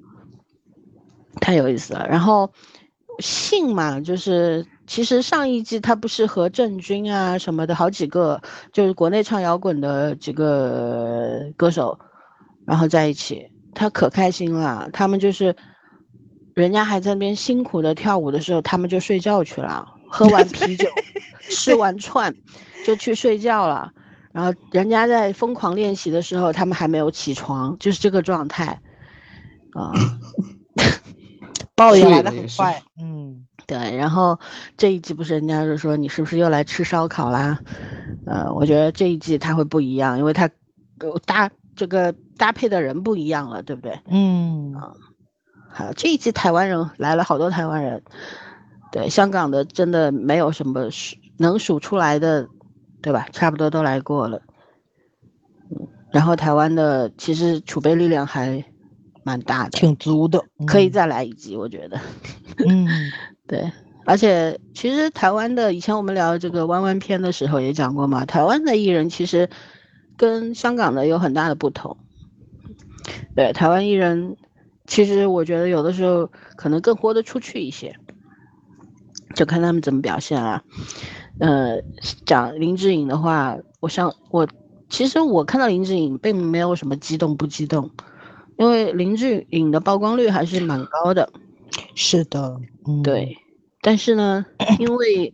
[1.41, 2.05] 太有意思了。
[2.07, 2.49] 然后
[3.19, 8.39] 性嘛，就是其实上一季他不是和郑钧啊什么的好几个，
[8.71, 11.97] 就是国内唱摇滚的几个歌手，
[12.65, 13.49] 然后在一起。
[13.77, 15.53] 他可开心了，他们就是
[16.55, 20.87] 人家还在那边辛苦的跳舞的时候，他们就睡觉去了，喝完啤酒，
[21.51, 22.33] 吃完串，
[22.85, 23.91] 就去睡觉了。
[24.31, 28.81] 然后人家在疯狂练习的时候，他们还没有起床，就是这个状态
[29.73, 29.93] 啊。
[31.75, 34.39] 抱怨来的很快，嗯，对，然后
[34.77, 37.59] 这一季不是人家就说你是不是又来吃烧烤啦？
[38.25, 40.49] 呃，我觉得这一季他会不一样，因为他
[40.99, 43.99] 呃搭这个搭配的人不一样了，对不对？
[44.09, 44.73] 嗯，
[45.77, 48.01] 好，这一季台湾人来了好多台湾人，
[48.93, 52.47] 对，香港的真的没有什么数能数出来的，
[53.01, 53.27] 对吧？
[53.33, 54.41] 差不多都来过了。
[55.69, 58.63] 嗯，然后台湾的其实储备力量还
[59.23, 61.99] 蛮大的，挺足的，嗯可以再来一季，我觉得。
[62.65, 62.87] 嗯，
[63.45, 63.69] 对，
[64.05, 69.49] 而且其实台湾的以前我们聊这个弯弯篇的时候也讲过嘛，台湾的艺人其实
[70.15, 71.97] 跟香港的有很大的不同。
[73.35, 74.37] 对，台湾艺人
[74.87, 77.95] 其实我觉得有的时候可能更豁得出去一些，
[79.33, 80.63] 就看他们怎么表现啊。
[81.39, 81.81] 呃，
[82.25, 84.47] 讲林志颖的话，我想我
[84.89, 87.89] 其实我看到林志颖并没有什么激动不激动，
[88.57, 91.29] 因为林志颖的曝光率还是蛮高的。
[91.93, 92.57] 是的，
[92.87, 93.37] 嗯，对，
[93.81, 94.45] 但是呢，
[94.79, 95.33] 因为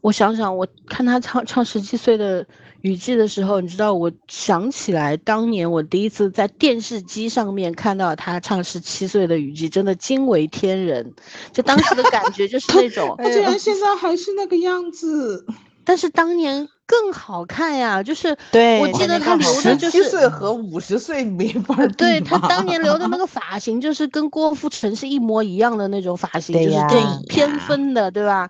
[0.00, 2.46] 我想想，我看他唱唱十七岁的
[2.82, 11.12] 雨季的时候，你知道，我想起来当年我第一次在电视机上面看到他唱十七岁的雨季，真的惊为天人。
[11.52, 15.46] 就当时的感觉就是那种， 他竟然现在还是那个样子。
[15.84, 28.48] 但是当年更好看呀，就是对我记得他留的就十七是岁和五十岁没法比对他当年留的那个 发型，就是跟郭富城是一模一样的那种发型，就是对偏分的，对吧？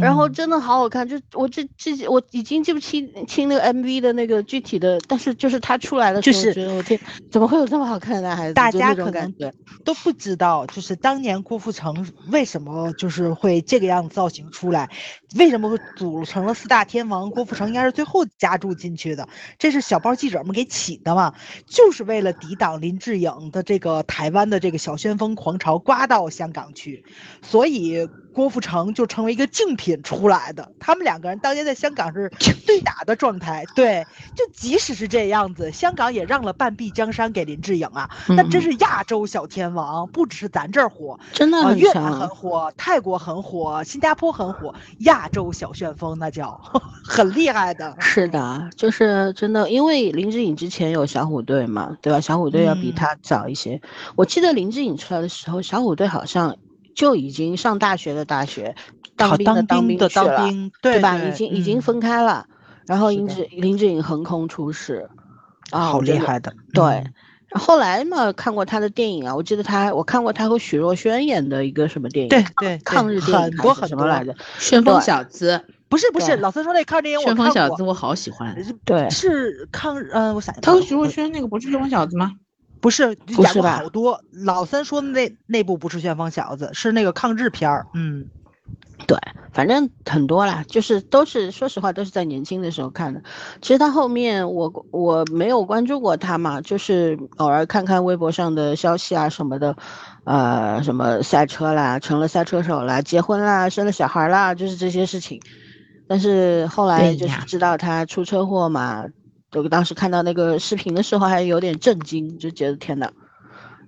[0.00, 7.00] 然后嗯真的好好看，就我这这我已经记不清清那个 MV 的那个具体的，但是就是他出来的时候，就是我觉得我天，
[7.30, 8.54] 怎么会有这么好看的男孩子？
[8.54, 9.34] 大家可能。
[9.82, 14.90] 都不知道，就是当年郭富城为什么就是会这个样子造型出来，
[15.36, 17.30] 为什么会组成了四大天王？
[17.30, 19.26] 郭富城应该是最后加注进去的，
[19.58, 21.32] 这是小报记者们给起的嘛，
[21.66, 27.02] 就是为了抵挡林志颖的这个台湾的这个小旋风狂潮刮到香港去，
[27.40, 30.72] 所以郭富城就成为一个竞品出来的。
[30.78, 32.30] 他们两个人当年在香港是
[32.66, 34.06] 对打的状态，对，
[34.36, 38.08] 就即使是这样子，香港也让了半壁江山给林志颖啊。
[38.28, 46.60] 那真嗯是亚洲小天王，不只是咱这儿火，啊，真的很越南很，火，泰国很火，新加坡很火，亚洲小旋风那叫
[47.04, 47.96] 很厉害的。
[48.00, 52.20] 是的，就是真的，因为林志颖之前有小虎队嘛，对吧？
[52.20, 53.80] 小虎队要比嗯他早一些。
[54.16, 56.56] 我记得林志颖出来的时候，小虎队好像
[56.94, 58.74] 就已经上大学的大学，
[59.16, 61.16] 当兵的当兵的当兵对吧？
[61.18, 62.46] 已经已经嗯分开了，
[62.86, 65.08] 然后林志林志颖横空出世，
[65.70, 66.52] 啊，好厉害的。
[66.72, 67.12] 对嗯，
[67.58, 74.34] 后来嘛，看过他的电影啊，我记得他，我看过他和许若瑄演的一个什么电影，对对对抗日电影很还是多很多什么来着？
[74.58, 78.56] 旋风小子，不是不是，老三说那抗日电影我旋风小子我好喜欢。
[78.84, 82.32] 对，是抗日，嗯，我想他和下徐若瑄那个不是旋风小子吗？
[82.80, 84.20] 不是演过不是吧好多。
[84.30, 87.86] 老三说的那那部不是旋风小子，是那个抗日片儿。
[87.94, 88.26] 嗯，
[89.06, 89.18] 对，
[89.52, 93.22] 反正很多啦，就是都是说实话都是在年轻的时候看的。
[93.60, 99.76] 其实他后面我我没有关注过他嘛，就是偶尔看看微博上的消息啊什么的，
[100.24, 105.40] 呃，什么赛车啦，成了赛车手啦，结婚啦，生了小孩啦，就是这些事情。
[106.08, 109.04] 但是后来就是知道他出车祸嘛，
[109.50, 113.10] 就当时看到那个视频的时候还有点震惊，就觉得天呐，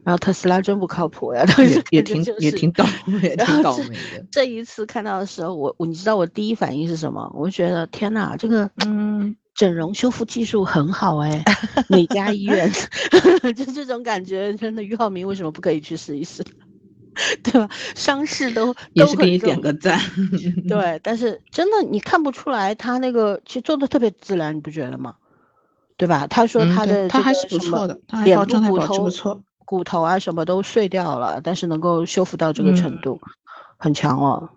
[0.05, 2.85] 然后特斯拉真不靠谱呀，当时也也挺也挺倒
[3.23, 4.27] 也挺倒霉的。
[4.31, 7.31] 这一次看到的时候，我我你知道我第一反应是什么？
[7.35, 11.45] 我觉得天呐，这个嗯整容修复技术很好哎，
[11.89, 12.71] 哪家医院？
[13.55, 16.43] 就这种感觉，真的俞灏明为什么不可以去试一试？
[17.43, 17.69] 对吧？
[17.95, 20.01] 伤势都也是给你点个赞。
[20.67, 25.15] 对，但是真的你看不出来他那个其实做的特别自然，你不觉得吗？
[25.97, 26.27] 对吧？
[26.27, 33.21] 他说他的这他还是不错的他状态骨头保持不错骨头啊什么都碎掉了，但是能够修复到这个程嗯度，
[33.79, 34.49] 很强哦。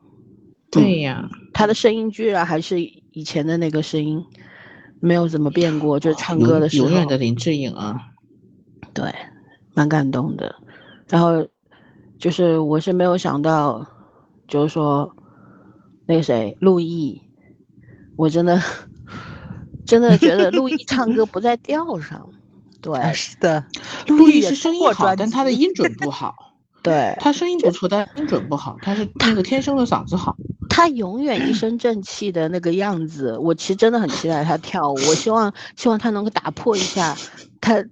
[0.72, 4.22] 对呀，他的声音居然还是以前的那个声音，
[5.00, 8.02] 没有怎么变过，就是唱歌的时候，永远的林志颖啊，
[8.94, 9.14] 对，
[9.74, 10.54] 蛮感动的。
[11.08, 11.48] 然后
[12.18, 13.88] 就是我是没有想到，
[14.48, 15.16] 就是说
[16.06, 17.22] 那个谁陆毅，
[18.18, 18.60] 我真的
[19.86, 22.30] 真的觉得 陆毅唱歌不在调上，
[22.82, 23.66] 对啊是的，
[24.08, 26.34] 陆毅是声音好，但他的音准不好。
[26.84, 28.78] 对，他声音不错，但音准不好。
[28.84, 30.38] 他是那个天生的嗓子好。
[30.70, 34.94] 他永远一身正气的那个样子，我其实真的很期待他跳舞。
[34.94, 37.18] 我希望希望他能够打破一下
[37.60, 37.84] 他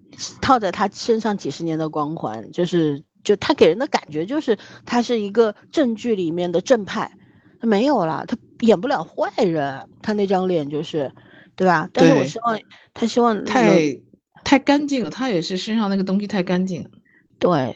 [0.42, 7.12] 套在他身上几十年的光环，就是就他给人的感觉就是他是一个正剧里面的正派，
[7.60, 11.12] 他没有了，他演不了坏人，他那张脸就是，
[11.56, 11.90] 对吧？
[11.94, 12.60] 但是我希望
[12.94, 14.00] 他希望太
[14.44, 16.90] 太干净了，他也是身上那个东西太干净了。
[17.40, 17.76] 对，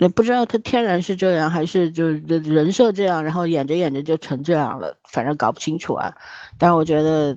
[0.00, 6.14] 也不知道他天然是这样，还是就是人设这样，然后演着演着就成这样了，反正搞不清楚啊。
[6.58, 7.36] 但是我觉得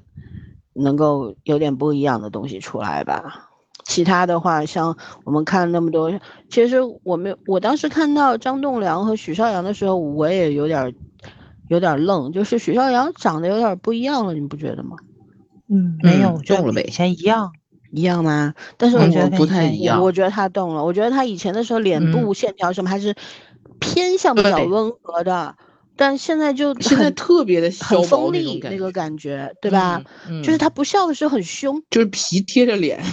[0.73, 3.45] 能够有点不一样的东西出来吧。
[3.85, 6.11] 其他的话，像我们看那么多，
[6.49, 10.93] 其实我没有，我当时看到张栋梁和许绍洋的时候，我也有点儿
[11.69, 14.95] 有点儿愣，就是许绍洋长得有点儿不一样了，你不觉得吗？
[15.69, 17.51] 嗯，没有，动了呗跟以前一样。
[17.91, 18.53] 一样吗？
[18.77, 23.15] 但是我嗯觉得不太一样我觉得他动了，我觉得他以前的时候脸部线条什么还是
[23.79, 25.55] 偏向比较温和的，
[25.95, 30.03] 但现在就现在特别的很锋利那个感觉，对吧？
[30.27, 30.43] 嗯？
[30.43, 33.03] 就是嗯他不笑的时候很凶，就是皮贴着脸，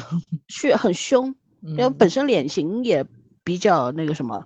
[0.48, 3.02] 是很凶，因为嗯本身脸型也
[3.42, 4.44] 比较那个什么，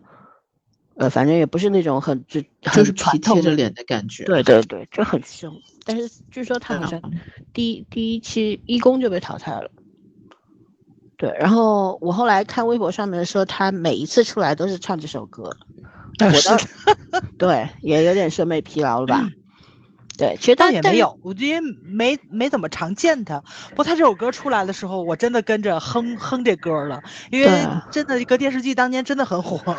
[1.00, 4.22] 呃，反正也不是那种很就就是皮贴着脸的感觉。
[4.24, 5.50] 对对对，就很凶。
[5.86, 7.12] 但是据说他好像嗯
[7.54, 9.70] 第一第一期一公就被淘汰了。
[11.16, 15.50] 对，然后我后来看微博上面说，他每一次出来都是唱这首歌，
[17.38, 19.26] 对也有点审美疲劳了吧？
[20.18, 23.42] 对，其实倒他也没有，我因为没没怎么常见他。
[23.70, 29.74] 不过他这首歌出来的时候，我真的跟着哼哼这歌了，因为真的一个电视剧当年真的很火。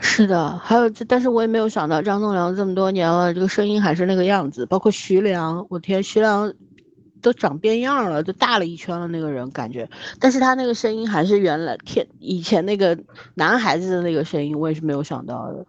[0.00, 6.52] 是的，还有这，但是我也没有想到张栋梁这么多年了，这个声音还是那个样子，包括徐良，我天，徐良
[7.22, 9.88] 都长变样了，都大了一圈了，那个人感觉，
[10.20, 12.98] 但是他那个声音还是原来天以前那个
[13.34, 15.64] 男孩子的那个声音，我也是没有想到的。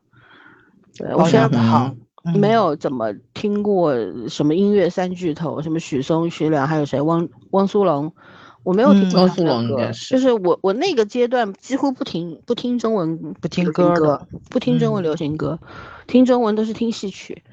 [0.97, 1.95] 对我保虽然养的好，
[2.36, 2.53] 没嗯。
[2.53, 3.93] 有怎么听过
[4.28, 6.99] 什么音乐三巨头，什么许嵩、徐良，还有谁？
[7.01, 8.11] 汪汪苏泷，
[8.66, 15.57] 我没有听嗯过他们的歌就是我我那个阶段几乎不听不听中文不听歌歌的，不听中文嗯流行歌，
[16.07, 17.43] 听中文都是听戏曲。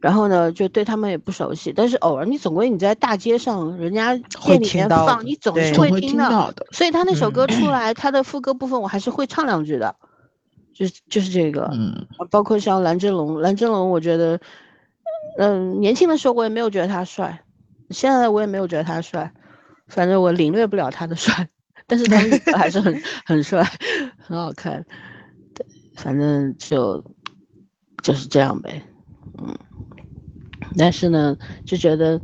[0.00, 6.50] 然后呢，就对他们也不熟悉，但是偶尔你总归你在大街上，人家会店里面放，听到的你总是会听到。
[6.52, 6.66] 的。
[6.72, 9.96] 所以他那首嗯歌出来，他的副歌部分我还是会唱两句的，
[10.74, 11.70] 就是就是这个。
[11.72, 14.38] 嗯，啊包括像蓝正龙，蓝正龙，我觉得，
[15.38, 17.42] 嗯、年轻的时候我也没有觉得他帅，
[17.88, 19.32] 现在我也没有觉得他帅，
[19.94, 21.48] 反正我领略不了他的帅，
[21.86, 23.62] 但是他还是很 很帅，
[24.18, 24.84] 很好看。
[25.54, 25.64] 对，
[25.94, 27.04] 反正就
[28.02, 28.82] 就是这样呗，
[29.38, 29.56] 嗯。
[30.76, 32.20] 但是呢，就觉得，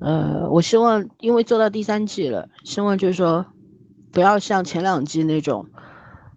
[0.00, 3.44] 呃，我希望，因为做到第三季了，希望就是说，
[4.12, 5.66] 不要像前两季那种，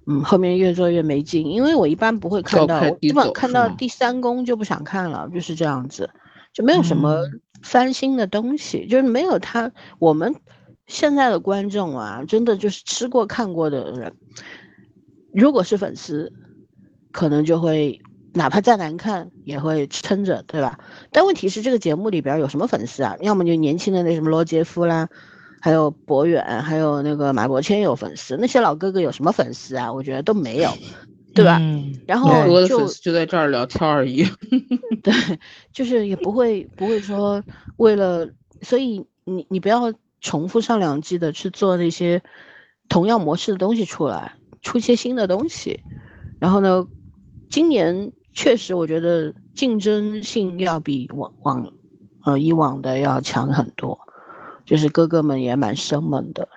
[0.07, 1.45] 嗯，后面越做越没劲。
[1.45, 6.09] 因为我一般不会看到，基本看到第三宫就不想看了，就是这样子，
[6.51, 10.33] 就没有什么嗯翻新的东西，就是没有他我们
[10.87, 14.13] 现在的观众啊，真的就是吃过看过的人，
[15.33, 16.31] 如果是粉丝，
[17.11, 18.01] 可能就会
[18.33, 20.79] 哪怕再难看也会撑着，对吧？
[21.11, 23.15] 但问题是这个节目里边有什么粉丝啊？
[23.21, 25.07] 要么就年轻的那什么罗杰夫啦，
[25.61, 29.91] 还有博远，还有那个马伯骞有粉丝，那些老哥哥有什么粉丝啊？
[29.91, 30.69] 我觉得都没有，
[31.33, 31.57] 对吧？
[31.61, 34.25] 嗯然后更多的就就在这儿聊天而已。
[35.01, 35.13] 对，
[35.71, 37.41] 就是也不会不会说
[37.77, 38.27] 为了，
[38.61, 39.93] 所以你你不要
[40.23, 42.23] 重复上两季的去做那些
[42.87, 45.81] 同样模式的东西出来，出一些新的东西。
[46.39, 46.87] 然后呢，
[47.49, 51.71] 今年确实我觉得竞争性要比往往
[52.25, 53.99] 呃以往的要强很多，
[54.65, 56.47] 就是哥哥们也蛮生猛的。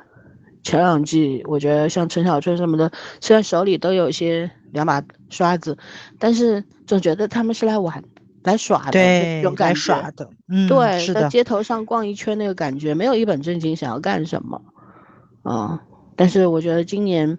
[0.63, 2.91] 前两季我觉得像陈小春什么的，
[3.21, 5.77] 虽然手里都有一些两把刷子，
[6.19, 8.03] 但是总觉得他们是来玩、
[8.47, 9.81] 来耍的对那种，感来觉。
[9.81, 14.63] 耍的，嗯，对，在街头上逛一圈那个感觉，没有一本正经想要干什么，
[15.43, 15.83] 啊、
[16.15, 17.39] 但是我觉得今年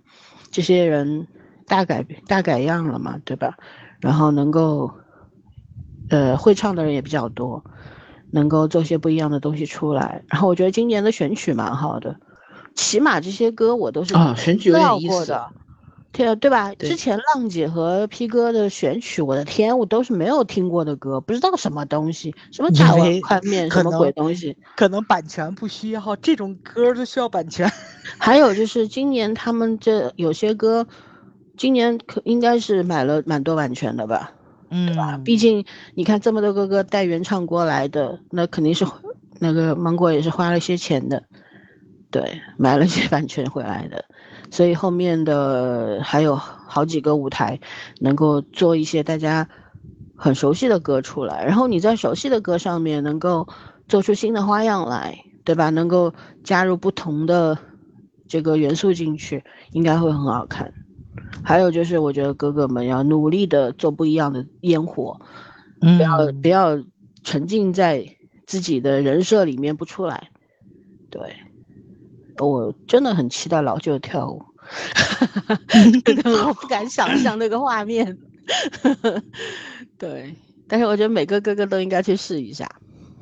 [0.51, 1.25] 这些人
[1.65, 3.57] 大改大改样了嘛，对吧？
[4.01, 4.91] 然后能够，
[6.09, 7.63] 呃，会唱的人也比较多，
[8.31, 10.23] 能够做些不一样的东西出来。
[10.27, 12.17] 然后我觉得今年的选曲蛮好的，
[12.75, 15.49] 起码这些歌我都是啊选曲有点意思过的。
[16.25, 16.73] 对对吧？
[16.73, 24.57] 对之前浪姐和 P 哥的选曲，我的天，我都是没有听过的歌，不知道什么东西，什么因大碗为宽面，什么鬼东西。
[24.75, 27.71] 可能版权不需要，这种歌就需要版权。
[28.17, 30.87] 还有就是今年他们这有些歌，
[31.55, 34.31] 今年可应该是买了蛮多版权的吧？
[34.69, 35.65] 嗯，毕竟
[35.95, 38.85] 你看这么多哥哥带原唱过来的，那肯定是
[39.39, 41.23] 那个芒果也是花了一些钱的，
[42.11, 44.03] 对，买了些版权回来的，
[44.49, 47.59] 所以后面的还有好几个舞台
[47.99, 49.47] 能够做一些大家
[50.15, 53.47] 很熟悉的歌出来，然后你在熟悉的歌上面能够
[53.87, 55.69] 做出新的花样来，对吧？
[55.69, 57.57] 能够加入不同的
[58.27, 60.73] 这个元素进去，应该会很好看。
[61.43, 65.19] 还有就是，我觉得哥哥们要努力的做不一样的烟火，
[65.79, 66.81] 不要嗯不要
[67.23, 68.05] 沉浸在
[68.45, 70.29] 自己的人设里面不出来。
[71.09, 71.35] 对，
[72.39, 74.43] 我真的很期待老舅跳舞，
[76.47, 78.17] 我不敢想象那个画面。
[79.97, 80.35] 对，
[80.67, 82.69] 但是我觉得每个哥哥都应该去试一下。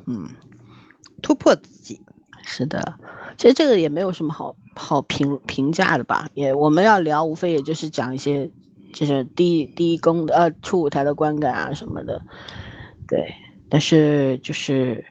[0.05, 0.29] 嗯，
[1.21, 2.01] 突破自己。
[2.47, 2.99] 是的，
[3.37, 8.51] 其实这个也没有什么好好评评价的吧，也我们要聊，无非也就是讲一些
[8.93, 12.21] 就是第一第一公的呃初舞台的观感啊什么的，
[13.07, 13.33] 对，
[13.67, 15.03] 但是就是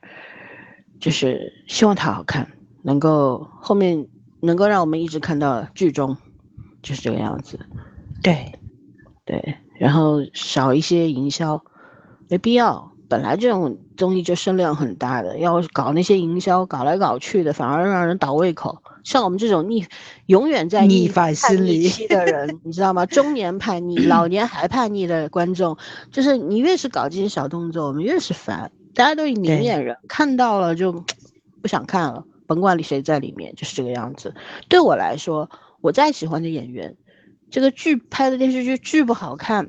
[1.01, 2.53] 就是希望它好看，
[2.85, 4.07] 能够后面
[4.41, 6.17] 能够让我们一直看到剧中
[6.83, 7.59] 就是这个样子，
[8.23, 8.53] 对，
[9.25, 11.65] 对，然后少一些营销，
[12.29, 12.93] 没必要。
[13.07, 18.83] 本来这种综艺就声量很大的，要搞那些营销，搞来搞去的，反而让人倒胃口。
[19.03, 19.87] 像我们这种逆，
[20.27, 23.07] 永远在逆反心理期的人， 你知道吗？
[23.07, 25.77] 中年叛逆，老年还叛逆的观众，
[26.11, 28.71] 就是你越是搞这些小动作，我们越是烦。
[28.95, 31.05] 大家都是明眼人，看到了就
[31.61, 32.25] 不想看了，
[32.55, 34.33] 甭管里谁在里面，就是这个样子。
[34.69, 35.51] 对我来说，
[35.81, 36.97] 我再喜欢的演员，
[37.51, 39.69] 这个剧拍的电视剧剧不好看，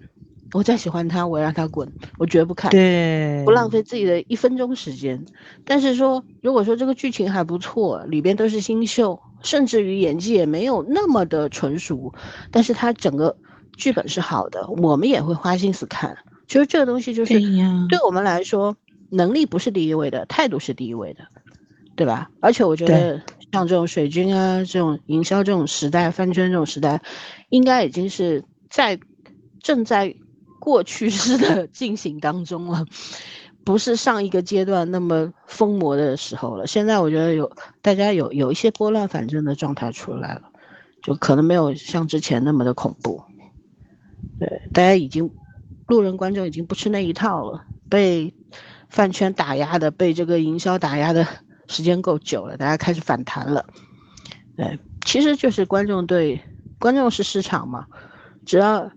[0.53, 2.69] 我再喜欢他，我让他滚，我绝不看。
[2.69, 5.25] 对，不浪费自己的一分钟时间。
[5.65, 12.13] 但是说，如果说这个剧情还不错，里边都是新秀，甚至于演技也没有那么的纯熟，
[12.51, 13.35] 但是他整个
[13.75, 16.15] 剧本是好的，我们也会花心思看。
[16.47, 17.33] 其实这个东西就是
[17.89, 18.77] 对我们来说，
[19.09, 21.25] 能力不是第一位的，态度是第一位的，
[21.95, 22.29] 对吧？
[22.41, 23.21] 而且我觉得
[23.51, 27.01] 像这种水军啊，这种营销这种时代，饭圈这种时代，
[27.49, 28.99] 应该已经是在
[29.61, 30.13] 正在
[30.59, 32.85] 过去式的 进行当中了，
[33.63, 36.67] 不是上一个阶段那么疯魔的时候了。
[36.67, 37.49] 现在我觉得有
[37.81, 40.41] 大家有有一些拨乱反正的状态出来了，
[41.01, 43.23] 就可能没有像之前那么的恐怖。
[44.39, 45.31] 对，大家已经
[45.87, 48.33] 路人观众已经不吃那一套了，被
[48.89, 51.25] 饭圈打压的，被这个营销打压的
[51.67, 53.65] 时间够久了，大家开始反弹了。
[54.55, 56.41] 对，其实就是观众对
[56.79, 57.85] 观众是市场嘛，
[58.45, 58.91] 只要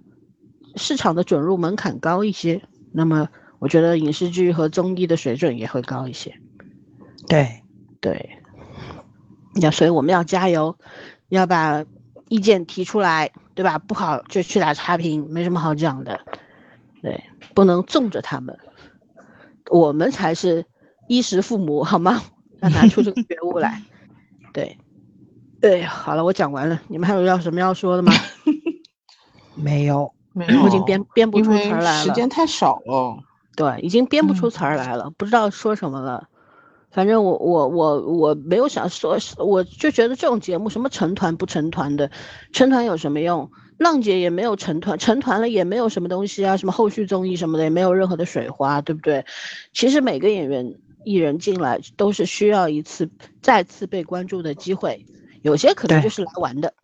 [0.77, 2.63] 市场的准入门槛高一些，
[2.93, 6.39] 那么我觉得影视剧和综艺的水准也会高一些。
[7.27, 7.63] 对，
[8.01, 8.39] 对，
[9.55, 10.79] 那所以我们要加油，
[11.29, 11.85] 要把
[12.29, 13.79] 意见提出来，对吧？
[13.79, 16.21] 不好就去打差评，没什么好讲的。
[17.03, 18.57] 对，不能纵着他们，
[19.71, 20.65] 我们才是
[21.09, 22.23] 衣食父母，好吗？
[22.61, 23.83] 要拿出这个 觉悟来。
[24.53, 24.79] 对，
[25.61, 28.13] 对，好了，我讲完了，你们还有要什么要说的吗？
[29.55, 32.05] 没有，没有，我已经编编不出词儿来了。
[32.05, 33.23] 时间太少了。
[33.57, 36.29] 对，已经编不出嗯词儿来了，不知道说什么了。
[36.91, 42.11] 反正我我我我没有想说，我就觉得这种节目什么成团不成团的，
[42.53, 43.51] 成团有什么用？
[43.79, 49.25] 浪姐也没有成团，成团了也没有什么东西啊，什么后续综艺什么的也没有任何的水花，对不对？
[49.73, 50.75] 其实每个演员
[51.09, 53.09] 艺人进来都是需要一次
[53.41, 55.07] 再次被关注的机会，
[55.41, 56.75] 有些可能就是来玩的，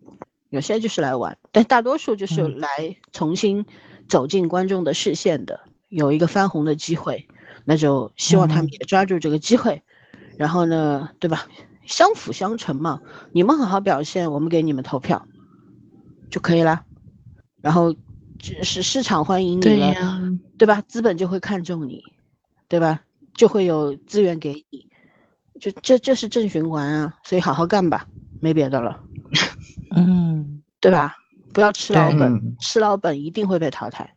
[0.49, 2.59] 有些就是来玩，但大多数就是嗯。
[2.59, 3.66] 来重新
[4.09, 5.61] 走进观众的视线的，
[5.91, 7.29] 有一个翻红的机会，
[7.66, 8.72] 那就希望他们嗯。
[8.72, 9.83] 也抓住这个机会，
[10.39, 11.47] 然后呢，对吧？
[11.85, 13.03] 相辅相成嘛，
[13.33, 15.29] 你们好好表现，我们给你们投票
[16.31, 16.83] 就可以了。
[17.61, 17.95] 然后
[18.39, 20.20] 只是市场欢迎你了，对呀，
[20.57, 20.81] 对吧？
[20.81, 22.03] 资本就会看重你，
[22.68, 23.03] 对吧？
[23.35, 24.89] 就会有资源给你，
[25.61, 28.07] 就这这是正循环啊，所以好好干吧，
[28.41, 29.01] 没别的了，
[29.95, 31.16] 嗯，对吧？
[31.53, 34.14] 不要吃老本，嗯吃老本一定会被淘汰。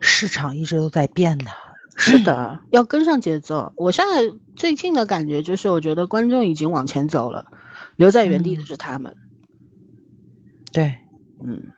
[0.00, 1.46] 市场一直都在变的。
[1.98, 3.72] 是的，要跟上节奏。
[3.76, 7.46] 我现在最近的感觉就是，我觉得观众已经往前走了，
[7.96, 9.16] 留在原地的嗯是他们。
[10.72, 10.98] 对，
[11.42, 11.72] 嗯，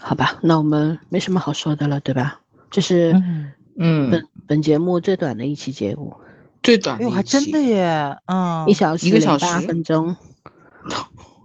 [0.00, 2.39] 好吧，那我们没什么好说的了，对吧？
[2.70, 4.10] 这是嗯，嗯。
[4.10, 6.14] 本本节目最短的一期节目，
[6.62, 8.64] 最短的哎呦，还真的耶，嗯。
[8.68, 10.16] 一，小时一个小八时分钟，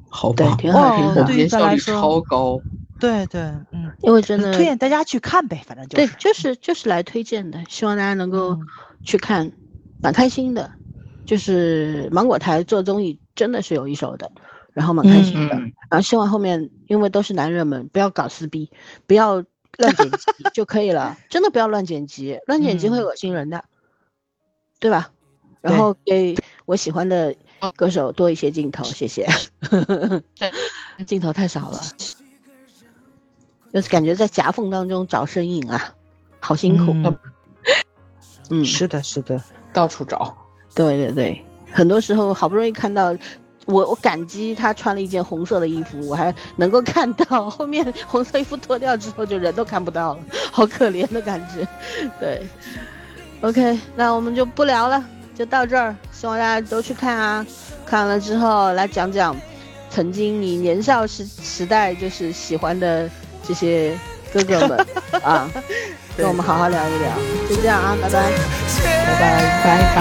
[0.09, 1.23] 好吧，对挺好哇挺好。
[1.23, 1.47] 对
[1.77, 2.59] 超高。
[2.97, 8.61] 对对，嗯，因为真的推荐大家去看呗，反正就对，是，就是就是来推荐的，希望大家能够嗯。
[9.03, 9.51] 去看，
[10.01, 10.71] 蛮开心的。
[11.25, 14.31] 就是芒果台做综艺真的是有一手的，
[14.73, 15.55] 然后蛮开心的。
[15.55, 15.73] 嗯。
[15.89, 18.71] 然后希望后面因为都是男人们，不要搞撕逼，
[19.05, 19.43] 不要
[19.77, 20.17] 乱剪辑
[20.53, 23.63] 就可以了，真的不要乱剪辑，乱剪辑会嗯恶心人的，
[24.79, 25.11] 对吧？
[25.61, 26.35] 然后给
[26.65, 27.35] 我喜欢的
[27.75, 29.27] 歌手多一些镜头，谢谢。
[30.35, 30.51] 对，
[31.05, 31.79] 镜头太少了。
[33.73, 35.95] 就是感觉在夹缝当中找身影啊，
[36.39, 36.93] 好辛苦。
[36.93, 37.17] 嗯
[38.51, 39.41] 嗯，是的，是的，
[39.73, 40.37] 到处找。
[40.75, 43.13] 对对对，很多时候好不容易看到，
[43.65, 50.19] 我我感激他穿了一件红色的衣服，我还能够看到后面红色衣服脱掉之后就人都看不到了，
[50.51, 51.67] 好可怜的感觉。
[52.19, 52.45] 对
[53.41, 57.45] ，OK，那我们就不聊了，就到这儿，希望大家都去看啊，
[57.85, 59.35] 看了之后来讲讲
[59.89, 63.09] 曾经你年少时时代就是喜欢的
[63.43, 63.97] 这些
[64.31, 64.85] 哥哥们
[65.23, 65.49] 啊，
[66.17, 67.11] 跟我们好好聊一聊，
[67.49, 68.31] 就这样啊，拜拜。
[69.05, 69.21] 拜拜
[69.63, 69.99] 拜拜。